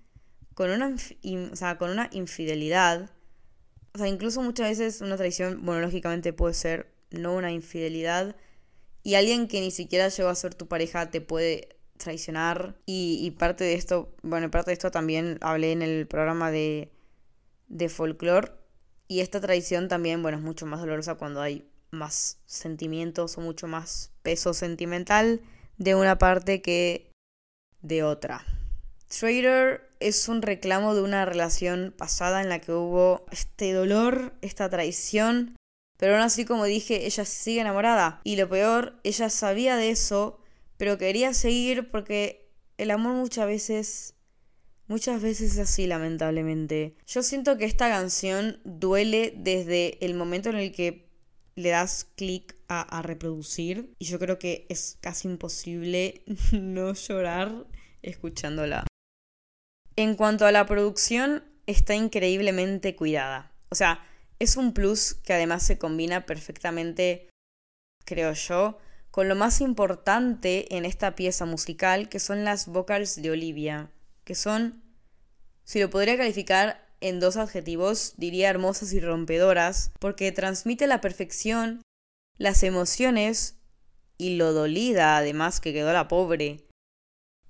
[0.54, 0.96] con una,
[1.78, 3.10] con una infidelidad.
[3.94, 8.36] O sea, incluso muchas veces una traición, bueno, lógicamente puede ser no una infidelidad.
[9.02, 12.76] Y alguien que ni siquiera llegó a ser tu pareja te puede traicionar.
[12.86, 16.90] Y, parte de esto, bueno, parte de esto también hablé en el programa de,
[17.68, 18.52] de folclore.
[19.08, 23.68] Y esta traición también, bueno, es mucho más dolorosa cuando hay más sentimientos o mucho
[23.68, 25.40] más peso sentimental
[25.76, 27.10] de una parte que
[27.82, 28.44] de otra.
[29.08, 34.70] Trader es un reclamo de una relación pasada en la que hubo este dolor, esta
[34.70, 35.56] traición,
[35.98, 38.20] pero aún así como dije, ella sigue enamorada.
[38.24, 40.40] Y lo peor, ella sabía de eso,
[40.78, 44.14] pero quería seguir porque el amor muchas veces,
[44.86, 46.96] muchas veces es así lamentablemente.
[47.06, 51.08] Yo siento que esta canción duele desde el momento en el que
[51.54, 57.66] le das clic a, reproducir y yo creo que es casi imposible no llorar
[58.00, 58.86] escuchándola.
[59.96, 63.52] En cuanto a la producción, está increíblemente cuidada.
[63.68, 64.04] O sea,
[64.38, 67.28] es un plus que además se combina perfectamente,
[68.04, 68.78] creo yo,
[69.10, 73.90] con lo más importante en esta pieza musical, que son las vocals de Olivia,
[74.24, 74.82] que son,
[75.64, 81.82] si lo podría calificar en dos adjetivos, diría hermosas y rompedoras, porque transmite la perfección,
[82.38, 83.56] las emociones
[84.18, 86.66] y lo dolida además que quedó la pobre.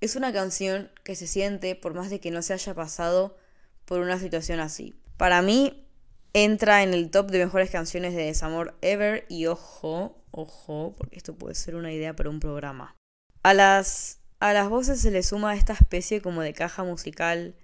[0.01, 3.37] Es una canción que se siente por más de que no se haya pasado
[3.85, 4.95] por una situación así.
[5.17, 5.87] Para mí
[6.33, 11.35] entra en el top de mejores canciones de desamor ever y ojo, ojo, porque esto
[11.35, 12.95] puede ser una idea para un programa.
[13.43, 17.55] A las, a las voces se le suma esta especie como de caja musical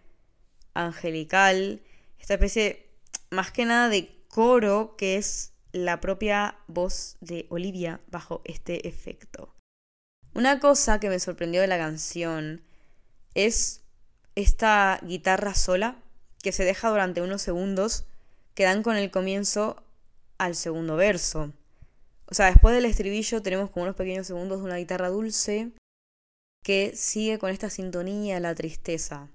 [0.73, 1.81] angelical,
[2.19, 2.87] esta especie
[3.31, 9.53] más que nada de coro que es la propia voz de Olivia bajo este efecto.
[10.33, 12.61] Una cosa que me sorprendió de la canción
[13.33, 13.81] es
[14.35, 15.97] esta guitarra sola
[16.41, 18.05] que se deja durante unos segundos
[18.53, 19.83] que dan con el comienzo
[20.37, 21.51] al segundo verso.
[22.27, 25.73] O sea, después del estribillo tenemos como unos pequeños segundos de una guitarra dulce
[26.69, 29.27] que sigue con esta sintonía, la tristeza.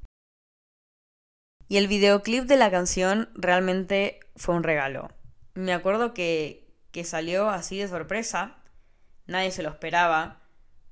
[1.66, 5.10] Y el videoclip de la canción realmente fue un regalo.
[5.54, 8.58] Me acuerdo que, que salió así de sorpresa,
[9.26, 10.42] nadie se lo esperaba.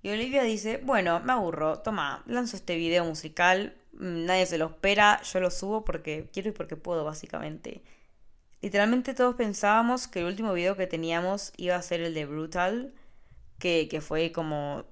[0.02, 4.66] Y Olivia dice, bueno, me aburro, toma, lanzo este video musical, mm, nadie se lo
[4.66, 7.84] espera, yo lo subo porque quiero y porque puedo, básicamente.
[8.62, 12.94] Literalmente todos pensábamos que el último video que teníamos iba a ser el de Brutal,
[13.60, 14.86] que, que fue como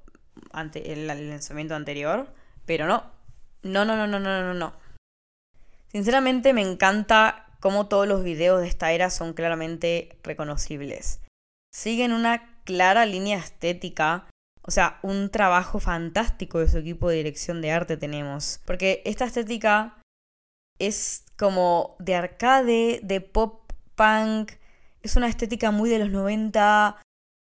[0.53, 2.33] ante el lanzamiento anterior,
[2.67, 3.05] pero no.
[3.63, 4.73] No, no, no, no, no, no, no.
[5.89, 11.21] Sinceramente me encanta cómo todos los videos de esta era son claramente reconocibles.
[11.73, 14.27] Siguen una clara línea estética,
[14.63, 18.61] o sea, un trabajo fantástico de su equipo de dirección de arte tenemos.
[18.65, 20.01] Porque esta estética
[20.79, 24.53] es como de arcade, de pop punk,
[25.03, 27.01] es una estética muy de los 90,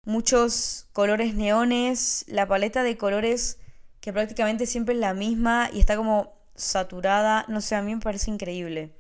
[0.06, 3.60] muchos colores neones, la paleta de colores
[4.00, 8.02] que prácticamente siempre es la misma y está como saturada, no sé, a mí me
[8.02, 8.96] parece increíble.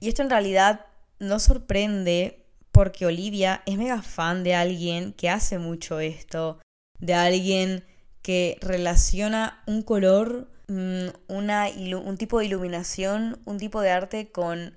[0.00, 0.86] Y esto en realidad
[1.18, 6.60] no sorprende porque Olivia es mega fan de alguien que hace mucho esto,
[6.98, 7.84] de alguien
[8.22, 14.76] que relaciona un color, mm, una, un tipo de iluminación, un tipo de arte con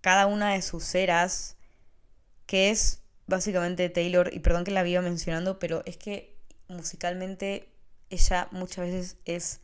[0.00, 1.56] cada una de sus eras,
[2.46, 6.36] que es básicamente Taylor, y perdón que la viva mencionando, pero es que
[6.68, 7.68] musicalmente
[8.10, 9.60] ella muchas veces es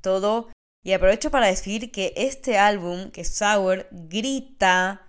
[0.00, 0.48] todo.
[0.82, 5.02] Y aprovecho para decir que este álbum, que es Sour, grita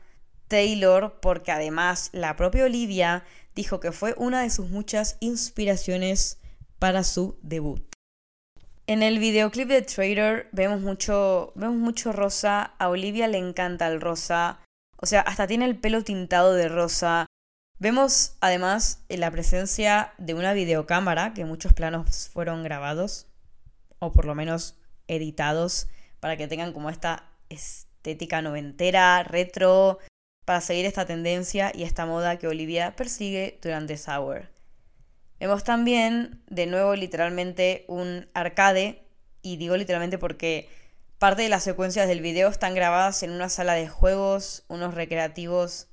[0.48, 3.24] Taylor porque además la propia Olivia
[3.56, 6.40] dijo que fue una de sus muchas inspiraciones
[6.78, 7.82] para su debut.
[8.86, 14.02] En el videoclip de Trader vemos mucho, vemos mucho rosa, a Olivia le encanta el
[14.02, 14.60] rosa,
[14.98, 17.28] o sea, hasta tiene el pelo tintado de rosa.
[17.82, 23.26] Vemos además la presencia de una videocámara, que muchos planos fueron grabados,
[23.98, 24.78] o por lo menos
[25.08, 25.88] editados,
[26.20, 29.98] para que tengan como esta estética noventera, retro,
[30.46, 34.52] para seguir esta tendencia y esta moda que Olivia persigue durante Sour.
[35.40, 39.08] Vemos también, de nuevo, literalmente un arcade,
[39.42, 40.70] y digo literalmente porque
[41.18, 45.88] parte de las secuencias del video están grabadas en una sala de juegos, unos recreativos,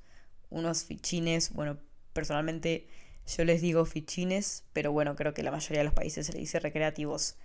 [0.51, 1.79] unos fichines, bueno,
[2.13, 2.89] personalmente
[3.37, 6.39] yo les digo fichines, pero bueno, creo que la mayoría de los países se le
[6.39, 7.37] dice recreativos.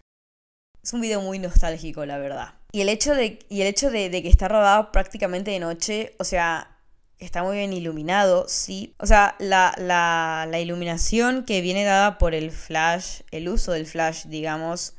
[0.81, 2.55] Es un video muy nostálgico, la verdad.
[2.71, 6.23] Y el hecho de, y el hecho de, que está rodado prácticamente de noche, o
[6.23, 6.77] sea,
[7.19, 8.93] está muy bien iluminado, sí.
[8.97, 14.25] O sea, la, la, iluminación que viene dada por el flash, el uso del flash,
[14.25, 14.95] digamos,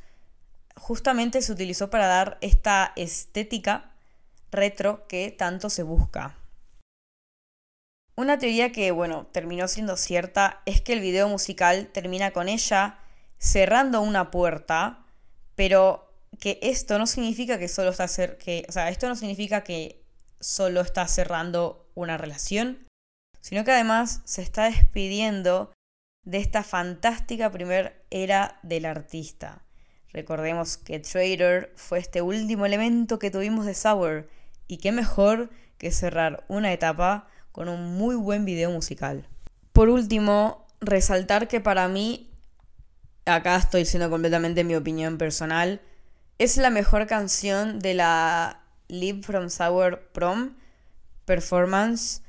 [0.75, 3.91] justamente se utilizó para dar esta estética
[4.51, 6.35] retro que tanto se busca.
[8.17, 12.99] Una teoría que, bueno, terminó siendo cierta es que el video musical termina con ella
[13.37, 15.05] cerrando una puerta,
[15.55, 18.07] pero que esto no significa que solo está
[18.37, 20.01] que, o sea, esto no significa que
[20.39, 22.87] solo está cerrando una relación,
[23.41, 25.73] sino que además se está despidiendo
[26.23, 29.61] de esta fantástica primer era del artista.
[30.13, 34.29] Recordemos que Trader fue este último elemento que tuvimos de Sour,
[34.67, 39.25] y qué mejor que cerrar una etapa con un muy buen video musical.
[39.71, 42.29] Por último, resaltar que para mí,
[43.25, 45.79] acá estoy siendo completamente mi opinión personal,
[46.37, 50.55] es la mejor canción de la Live from Sour Prom
[51.23, 52.23] performance.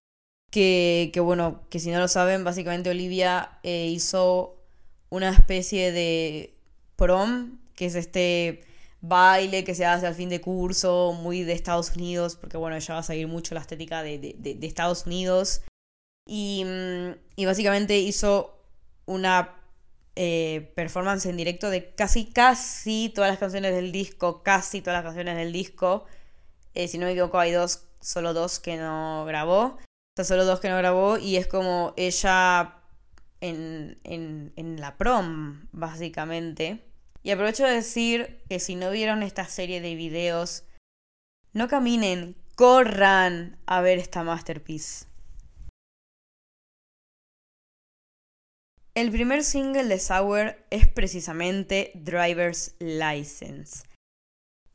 [0.53, 4.62] Que, bueno, que si no lo saben, básicamente Olivia eh, hizo
[5.11, 6.55] una especie de
[6.95, 8.62] prom, que es este
[9.01, 12.94] baile que se hace al fin de curso, muy de Estados Unidos, porque bueno, ella
[12.94, 15.62] va a seguir mucho la estética de, de, Estados Unidos.
[16.26, 18.59] Y, mm, y, básicamente hizo
[19.07, 19.55] una
[20.16, 25.05] eh, performance en directo de casi, casi todas las canciones del disco, casi todas las
[25.05, 26.07] canciones del disco.
[26.74, 29.64] Eh, si no me equivoco, hay dos solo dos que no grabó.
[29.64, 29.78] O
[30.16, 32.76] sea, solo dos que no grabó y es como ella
[33.40, 36.86] en, en, en la prom, básicamente.
[37.27, 40.62] Y aprovecho de decir que si no vieron esta serie de videos,
[41.53, 45.07] no caminen, corran a ver esta masterpiece.
[48.95, 53.83] El primer single de Sour es precisamente Driver's License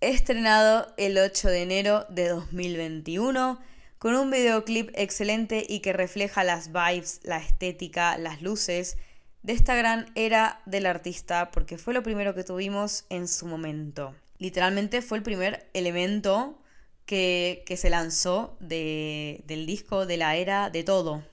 [0.02, 3.62] estrenado el 8 de enero de 2021,
[3.98, 8.98] con un videoclip excelente y que refleja las vibes, la estética, las luces
[9.44, 14.16] de esta gran era del artista, porque fue lo primero que tuvimos en su momento.
[14.38, 16.62] Literalmente fue el primer elemento
[17.06, 21.24] que, se lanzó de, del disco, de la era, de todo,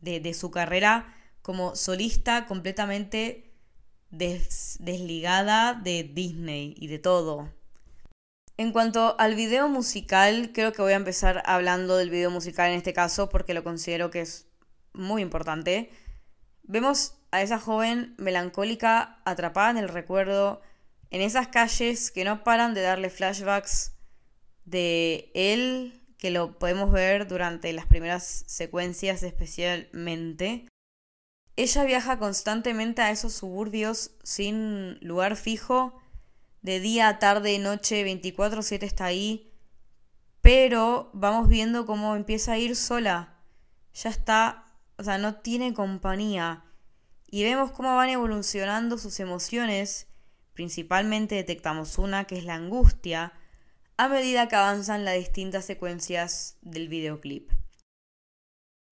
[0.00, 3.52] de, de su carrera como solista completamente
[4.10, 7.52] desligada de Disney y de todo.
[8.56, 12.78] En cuanto al video musical, creo que voy a empezar hablando del video musical en
[12.78, 14.46] este caso porque lo considero que es
[14.92, 15.90] muy importante.
[16.68, 20.60] Vemos a esa joven melancólica atrapada en el recuerdo,
[21.10, 23.92] en esas calles que no paran de darle flashbacks
[24.64, 30.66] de él, que lo podemos ver durante las primeras secuencias especialmente.
[31.54, 35.98] Ella viaja constantemente a esos suburbios sin lugar fijo
[36.62, 39.52] de día, tarde, noche, 24/7 está ahí,
[40.40, 43.36] pero vamos viendo cómo empieza a ir sola.
[43.94, 44.65] Ya está,
[44.98, 46.64] o sea, no tiene compañía.
[47.28, 50.08] Y vemos cómo van evolucionando sus emociones,
[50.52, 53.32] principalmente detectamos una que es la angustia,
[53.96, 57.50] a medida que avanzan las distintas secuencias del videoclip.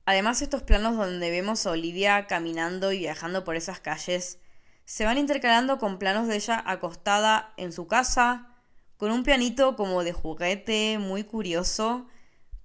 [0.06, 4.38] Además, estos planos donde vemos a Olivia caminando y viajando por esas calles
[4.84, 8.54] se van intercalando con planos de ella acostada en su casa,
[8.98, 12.06] con un pianito como de juguete, muy curioso,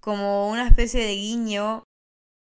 [0.01, 1.83] como una especie de guiño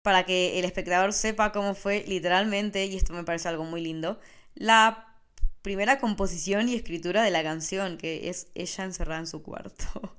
[0.09, 4.19] para que el espectador sepa cómo fue literalmente, y esto me parece algo muy lindo,
[4.55, 5.15] la
[5.61, 10.17] primera composición y escritura de la canción, que es ella encerrada en su cuarto.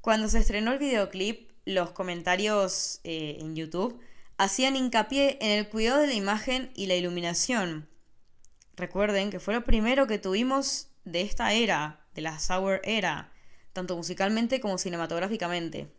[0.00, 4.00] Cuando se estrenó el videoclip, los comentarios eh, en YouTube
[4.38, 7.88] hacían hincapié en el cuidado de la imagen y la iluminación.
[8.76, 13.32] Recuerden que fue lo primero que tuvimos de esta era, de la Sour Era,
[13.72, 15.90] tanto musicalmente como cinematográficamente.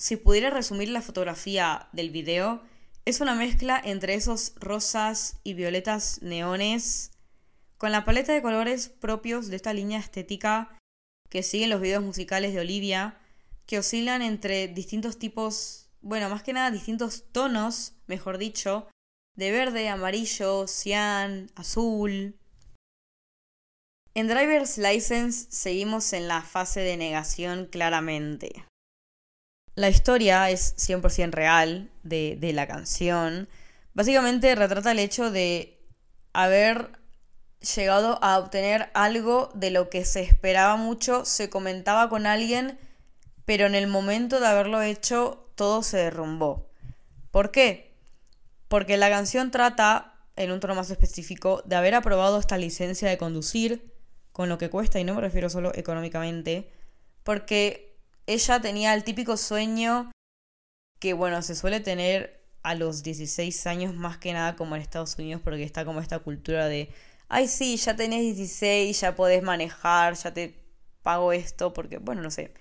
[0.00, 2.62] Si pudiera resumir la fotografía del video,
[3.04, 7.10] es una mezcla entre esos rosas y violetas neones,
[7.76, 10.74] con la paleta de colores propios de esta línea estética
[11.28, 13.18] que siguen los videos musicales de Olivia,
[13.66, 18.88] que oscilan entre distintos tipos, bueno, más que nada distintos tonos, mejor dicho,
[19.36, 22.38] de verde, amarillo, cian, azul.
[24.14, 28.64] En Driver's License seguimos en la fase de negación claramente.
[29.80, 33.48] La historia es 100% real de, de la canción.
[33.94, 35.80] Básicamente retrata el hecho de
[36.34, 36.90] haber
[37.60, 42.78] llegado a obtener algo de lo que se esperaba mucho, se comentaba con alguien,
[43.46, 46.68] pero en el momento de haberlo hecho todo se derrumbó.
[47.30, 47.96] ¿Por qué?
[48.68, 53.16] Porque la canción trata, en un tono más específico, de haber aprobado esta licencia de
[53.16, 53.94] conducir,
[54.32, 56.70] con lo que cuesta, y no me refiero solo económicamente,
[57.24, 57.89] porque
[58.34, 60.12] ella tenía el típico sueño
[61.00, 65.16] que, bueno, se suele tener a los 16 años más que nada como en Estados
[65.18, 66.90] Unidos, porque está como esta cultura de
[67.28, 70.54] ay sí, ya tenés 16, ya podés manejar, ya te
[71.02, 72.52] pago esto, porque, bueno, no sé,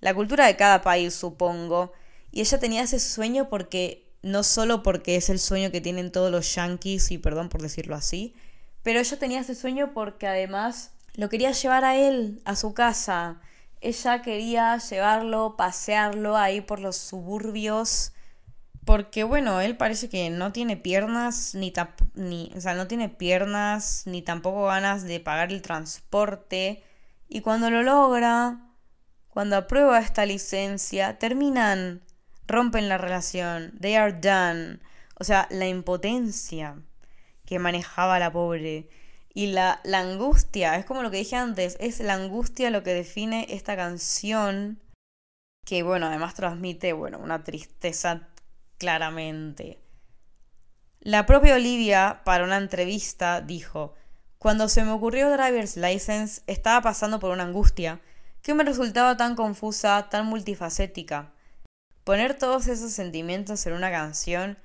[0.00, 1.92] la cultura de cada país, supongo.
[2.30, 6.30] Y ella tenía ese sueño porque, no solo porque es el sueño que tienen todos
[6.30, 8.34] los yankees, y perdón por decirlo así,
[8.82, 13.40] pero ella tenía ese sueño porque además lo quería llevar a él, a su casa.
[13.80, 18.12] Ella quería llevarlo, pasearlo ahí por los suburbios
[18.84, 21.72] porque bueno, él parece que no tiene piernas ni,
[22.14, 26.82] ni o sea, no tiene piernas ni tampoco ganas de pagar el transporte
[27.28, 28.58] y cuando lo logra,
[29.28, 32.02] cuando aprueba esta licencia, terminan,
[32.48, 34.80] rompen la relación, they are done.
[35.20, 36.76] O sea, la impotencia
[37.44, 38.88] que manejaba la pobre
[39.32, 42.94] y la, la angustia, es como lo que dije antes, es la angustia lo que
[42.94, 44.80] define esta canción
[45.64, 48.28] que bueno, además transmite, bueno, una tristeza
[48.78, 49.78] claramente.
[51.00, 53.94] La propia Olivia, para una entrevista, dijo,
[54.38, 58.00] Cuando se me ocurrió Driver's License, estaba pasando por una angustia
[58.42, 61.32] que me resultaba tan confusa, tan multifacética.
[62.04, 64.58] Poner todos esos sentimientos en una canción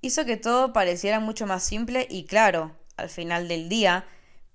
[0.00, 4.04] hizo que todo pareciera mucho más simple y claro, al final del día,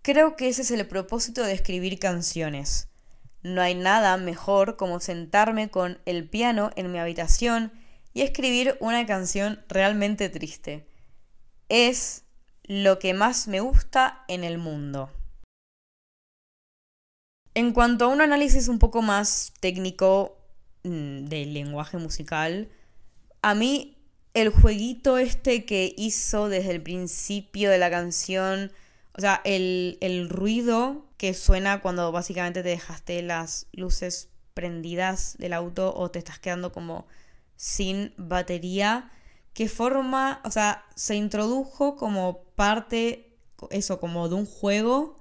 [0.01, 2.89] creo que ese es el propósito de escribir canciones.
[3.41, 7.71] No hay nada mejor como sentarme con el piano en mi habitación
[8.13, 10.87] y escribir una canción realmente triste.
[11.69, 12.23] Es
[12.63, 15.11] lo que más me gusta en el mundo.
[17.53, 20.37] En cuanto a un análisis un poco más técnico
[20.83, 22.69] mm, del lenguaje musical,
[23.41, 23.94] a mí
[24.35, 28.71] el jueguito este que hizo desde el principio de la canción,
[29.17, 35.53] o sea, el, el ruido que suena cuando básicamente te dejaste las luces prendidas del
[35.53, 37.07] auto o te estás quedando como
[37.55, 39.09] sin batería
[39.53, 43.37] que forma, o sea, se introdujo como parte,
[43.71, 45.17] eso, como de un juego,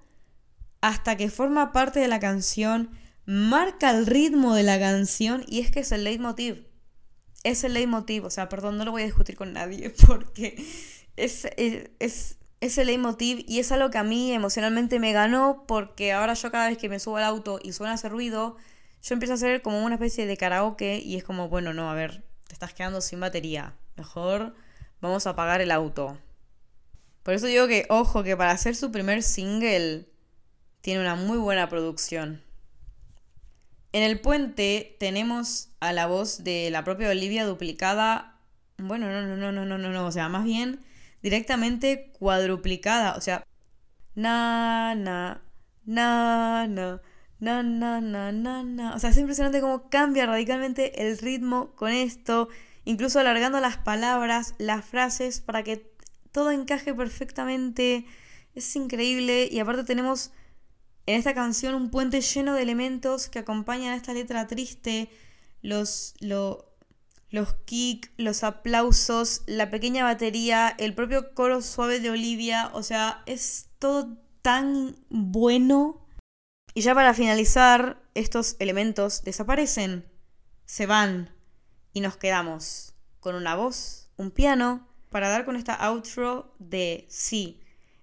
[0.81, 2.91] hasta que forma parte de la canción,
[3.27, 6.74] marca el ritmo de la canción y es que es el leitmotiv.
[7.45, 10.57] Es el leitmotiv, o sea, perdón, no lo voy a discutir con nadie porque
[11.17, 16.13] es, es, es, el leitmotiv y es algo que a mí emocionalmente me ganó porque
[16.13, 18.57] ahora yo cada vez que me subo al auto y suena ese ruido,
[19.03, 21.95] yo empiezo a hacer como una especie de karaoke y es como, bueno, no, a
[21.95, 23.75] ver, te estás quedando sin batería.
[23.97, 24.55] Mejor
[25.01, 26.19] vamos a apagar el auto.
[27.23, 30.07] Por eso digo que, ojo, que para hacer su primer single
[30.81, 32.44] tiene una muy buena producción.
[33.95, 38.41] En el puente tenemos a la voz de la propia Olivia duplicada.
[38.77, 40.07] Bueno, no, no, no, no, no, no, no.
[40.07, 40.81] O sea, más bien
[41.23, 43.15] directamente cuadruplicada.
[43.15, 43.47] O sea,
[44.17, 45.43] na, na,
[45.85, 47.03] na, na.
[47.39, 48.95] Na, na, na, na, na.
[48.97, 52.49] O sea, es impresionante cómo cambia radicalmente el ritmo con esto,
[52.85, 55.89] incluso alargando las palabras, las frases, para que
[56.33, 58.07] todo encaje perfectamente.
[58.57, 59.49] Es increíble.
[59.53, 60.33] Y aparte tenemos
[61.07, 65.11] en esta canción un puente lleno de elementos que acompañan a esta letra triste.
[65.63, 72.71] Los, los kicks, los aplausos, la pequeña batería, el propio coro suave de Olivia.
[72.75, 76.05] O sea, es todo tan bueno
[76.77, 80.11] y ya para finalizar, estos elementos desaparecen.
[80.67, 81.31] se van
[81.93, 87.61] y nos quedamos con una voz, un piano, para dar con esta outro de sí,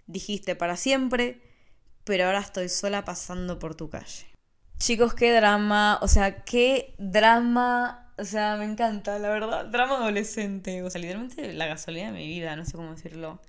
[0.08, 1.42] dijiste para siempre,
[2.04, 4.28] pero ahora estoy sola pasando por tu calle.
[4.78, 10.82] Chicos, qué drama, o sea, qué drama, o sea, me encanta, la verdad, drama adolescente,
[10.84, 13.40] o sea, literalmente la gasolina de mi vida, no sé cómo decirlo.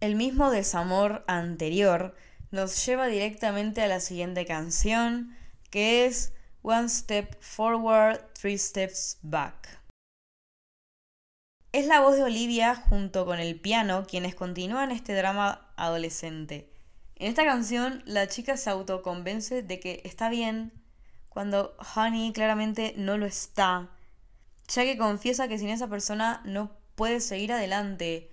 [0.00, 2.14] El mismo desamor anterior
[2.50, 5.36] nos lleva directamente a la siguiente canción,
[5.70, 9.80] que es One Step Forward, Three Steps Back.
[11.72, 16.75] Es la voz de Olivia junto con el piano quienes continúan este drama adolescente.
[17.16, 20.72] En esta canción la chica se autoconvence de que está bien
[21.28, 23.90] cuando Honey claramente no lo está,
[24.68, 28.30] ya que confiesa que sin esa persona no puede seguir adelante.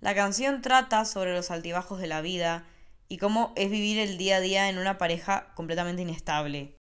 [0.00, 2.66] La canción trata sobre los altibajos de la vida
[3.08, 6.76] y cómo es vivir el día a día en una pareja completamente inestable.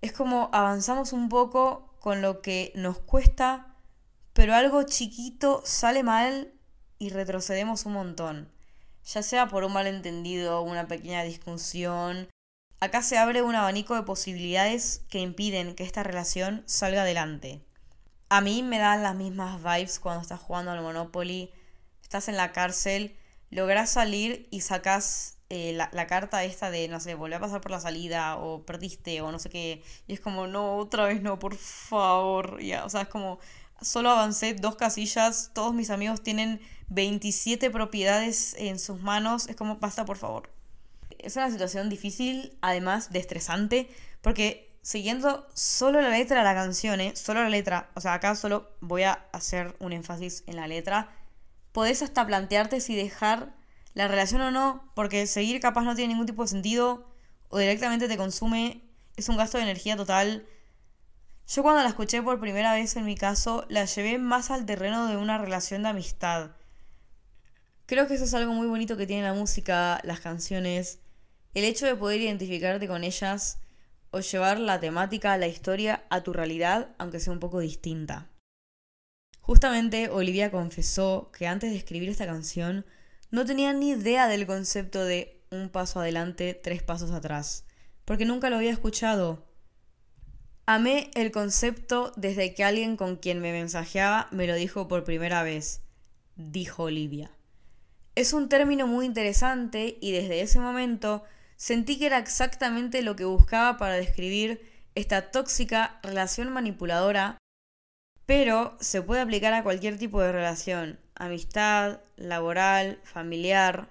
[0.00, 3.72] Es como avanzamos un poco con lo que nos cuesta
[4.32, 6.52] pero algo chiquito sale mal
[6.98, 8.51] y retrocedemos un montón.
[9.04, 12.28] Ya sea por un malentendido, una pequeña discusión.
[12.80, 17.64] Acá se abre un abanico de posibilidades que impiden que esta relación salga adelante.
[18.28, 21.52] A mí me dan las mismas vibes cuando estás jugando al Monopoly,
[22.02, 23.16] estás en la cárcel,
[23.50, 27.60] lográs salir y sacás eh, la, la, carta esta de, no sé, volver a pasar
[27.60, 29.82] por la salida o perdiste o no sé qué.
[30.06, 32.60] Y es como, no, otra vez no, por favor.
[32.62, 33.38] Ya, o sea, es como,
[33.82, 36.60] solo avancé dos casillas, todos mis amigos tienen
[36.94, 40.50] 27 propiedades en sus manos, es como, basta por favor.
[41.18, 43.88] Es una situación difícil, además de estresante,
[44.20, 47.14] porque siguiendo solo la letra de la canción, ¿eh?
[47.16, 51.10] solo la letra, o sea, acá solo voy a hacer un énfasis en la letra,
[51.72, 53.54] podés hasta plantearte si dejar
[53.94, 57.08] la relación o no, porque seguir capaz no tiene ningún tipo de sentido,
[57.48, 58.82] o directamente te consume,
[59.16, 60.46] es un gasto de energía total,
[61.46, 65.06] yo cuando la escuché por primera vez en mi caso, la llevé más al terreno
[65.06, 66.52] de una relación de amistad.
[67.92, 71.00] Creo que eso es algo muy bonito que tiene la música, las canciones,
[71.52, 73.58] el hecho de poder identificarte con ellas
[74.10, 78.30] o llevar la temática, la historia a tu realidad, aunque sea un poco distinta.
[79.42, 82.86] Justamente Olivia confesó que antes de escribir esta canción
[83.30, 87.66] no tenía ni idea del concepto de un paso adelante, tres pasos atrás,
[88.06, 89.44] porque nunca lo había escuchado.
[90.64, 95.42] Amé el concepto desde que alguien con quien me mensajeaba me lo dijo por primera
[95.42, 95.82] vez,
[96.36, 97.32] dijo Olivia.
[98.14, 101.24] Es un término muy interesante y desde ese momento
[101.56, 104.60] sentí que era exactamente lo que buscaba para describir
[104.94, 107.38] esta tóxica relación manipuladora,
[108.26, 113.88] pero se puede aplicar a cualquier tipo de relación, amistad, laboral, familiar,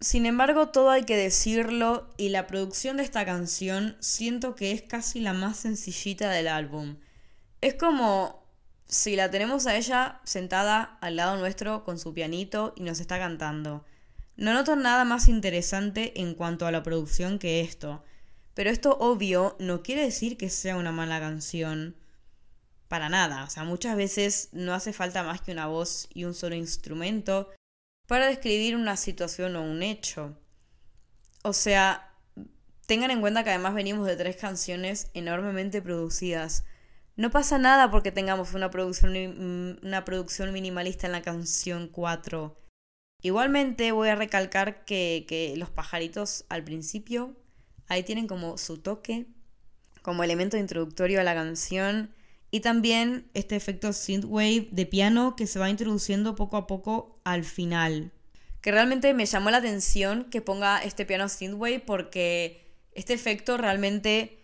[0.00, 4.82] sin embargo, todo hay que decirlo y la producción de esta canción siento que es
[4.82, 6.98] casi la más sencillita del álbum.
[7.62, 8.45] Es como
[8.88, 13.18] si la tenemos a ella sentada al lado nuestro con su pianito y nos está
[13.18, 13.84] cantando.
[14.36, 18.04] No noto nada más interesante en cuanto a la producción que esto.
[18.54, 21.96] Pero esto obvio no quiere decir que sea una mala canción.
[22.88, 23.44] Para nada.
[23.44, 27.50] O sea, muchas veces no hace falta más que una voz y un solo instrumento
[28.06, 30.38] para describir una situación o un hecho.
[31.42, 32.12] O sea,
[32.86, 36.64] tengan en cuenta que además venimos de tres canciones enormemente producidas.
[37.16, 42.54] No pasa nada porque tengamos una producción, una producción minimalista en la canción 4.
[43.22, 47.34] Igualmente voy a recalcar que, que los pajaritos al principio
[47.88, 49.26] ahí tienen como su toque,
[50.02, 52.14] como elemento introductorio a la canción
[52.50, 57.44] y también este efecto synthwave de piano que se va introduciendo poco a poco al
[57.44, 58.12] final.
[58.60, 64.38] Que realmente me llamó la atención que ponga este piano synthwave porque este efecto realmente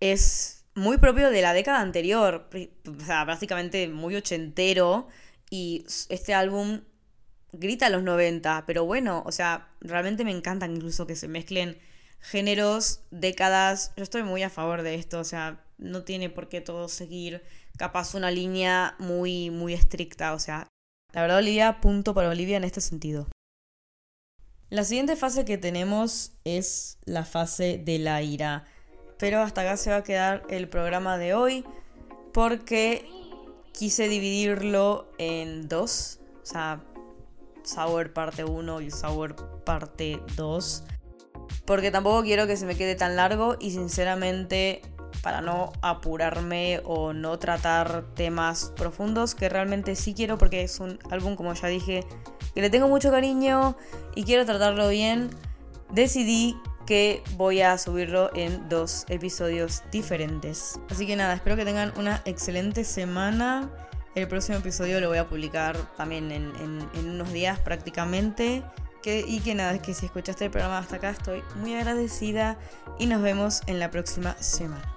[0.00, 2.48] es muy propio de la década anterior,
[2.86, 5.08] o sea, básicamente muy ochentero
[5.50, 6.82] y este álbum
[7.52, 11.78] grita a los 90, pero bueno, o sea, realmente me encantan incluso que se mezclen
[12.20, 16.60] géneros, décadas, yo estoy muy a favor de esto, o sea, no tiene por qué
[16.60, 17.42] todo seguir
[17.76, 20.32] capaz una línea muy, muy estricta.
[20.34, 20.68] O sea,
[21.12, 23.28] la verdad, Olivia, punto para Olivia en este sentido.
[24.68, 28.66] La siguiente fase que tenemos es la fase de la ira.
[29.18, 31.64] Pero hasta acá se va a quedar el programa de hoy
[32.32, 33.08] porque
[33.72, 36.20] quise dividirlo en dos.
[36.42, 36.80] O sea,
[37.62, 40.84] Sour parte 1 y Sour parte 2.
[41.64, 44.82] Porque tampoco quiero que se me quede tan largo y sinceramente
[45.22, 50.98] para no apurarme o no tratar temas profundos que realmente sí quiero porque es un
[51.10, 52.04] álbum, como ya dije,
[52.54, 53.76] que le tengo mucho cariño
[54.14, 55.30] y quiero tratarlo bien.
[55.92, 56.56] Decidí
[56.86, 60.80] que voy a subirlo en dos episodios diferentes.
[60.88, 63.70] Así que nada, espero que tengan una excelente semana.
[64.14, 68.62] El próximo episodio lo voy a publicar también en, unos días prácticamente.
[69.04, 72.58] Y que nada, es que si escuchaste el programa hasta acá estoy muy agradecida
[72.98, 74.95] y nos vemos en la próxima semana.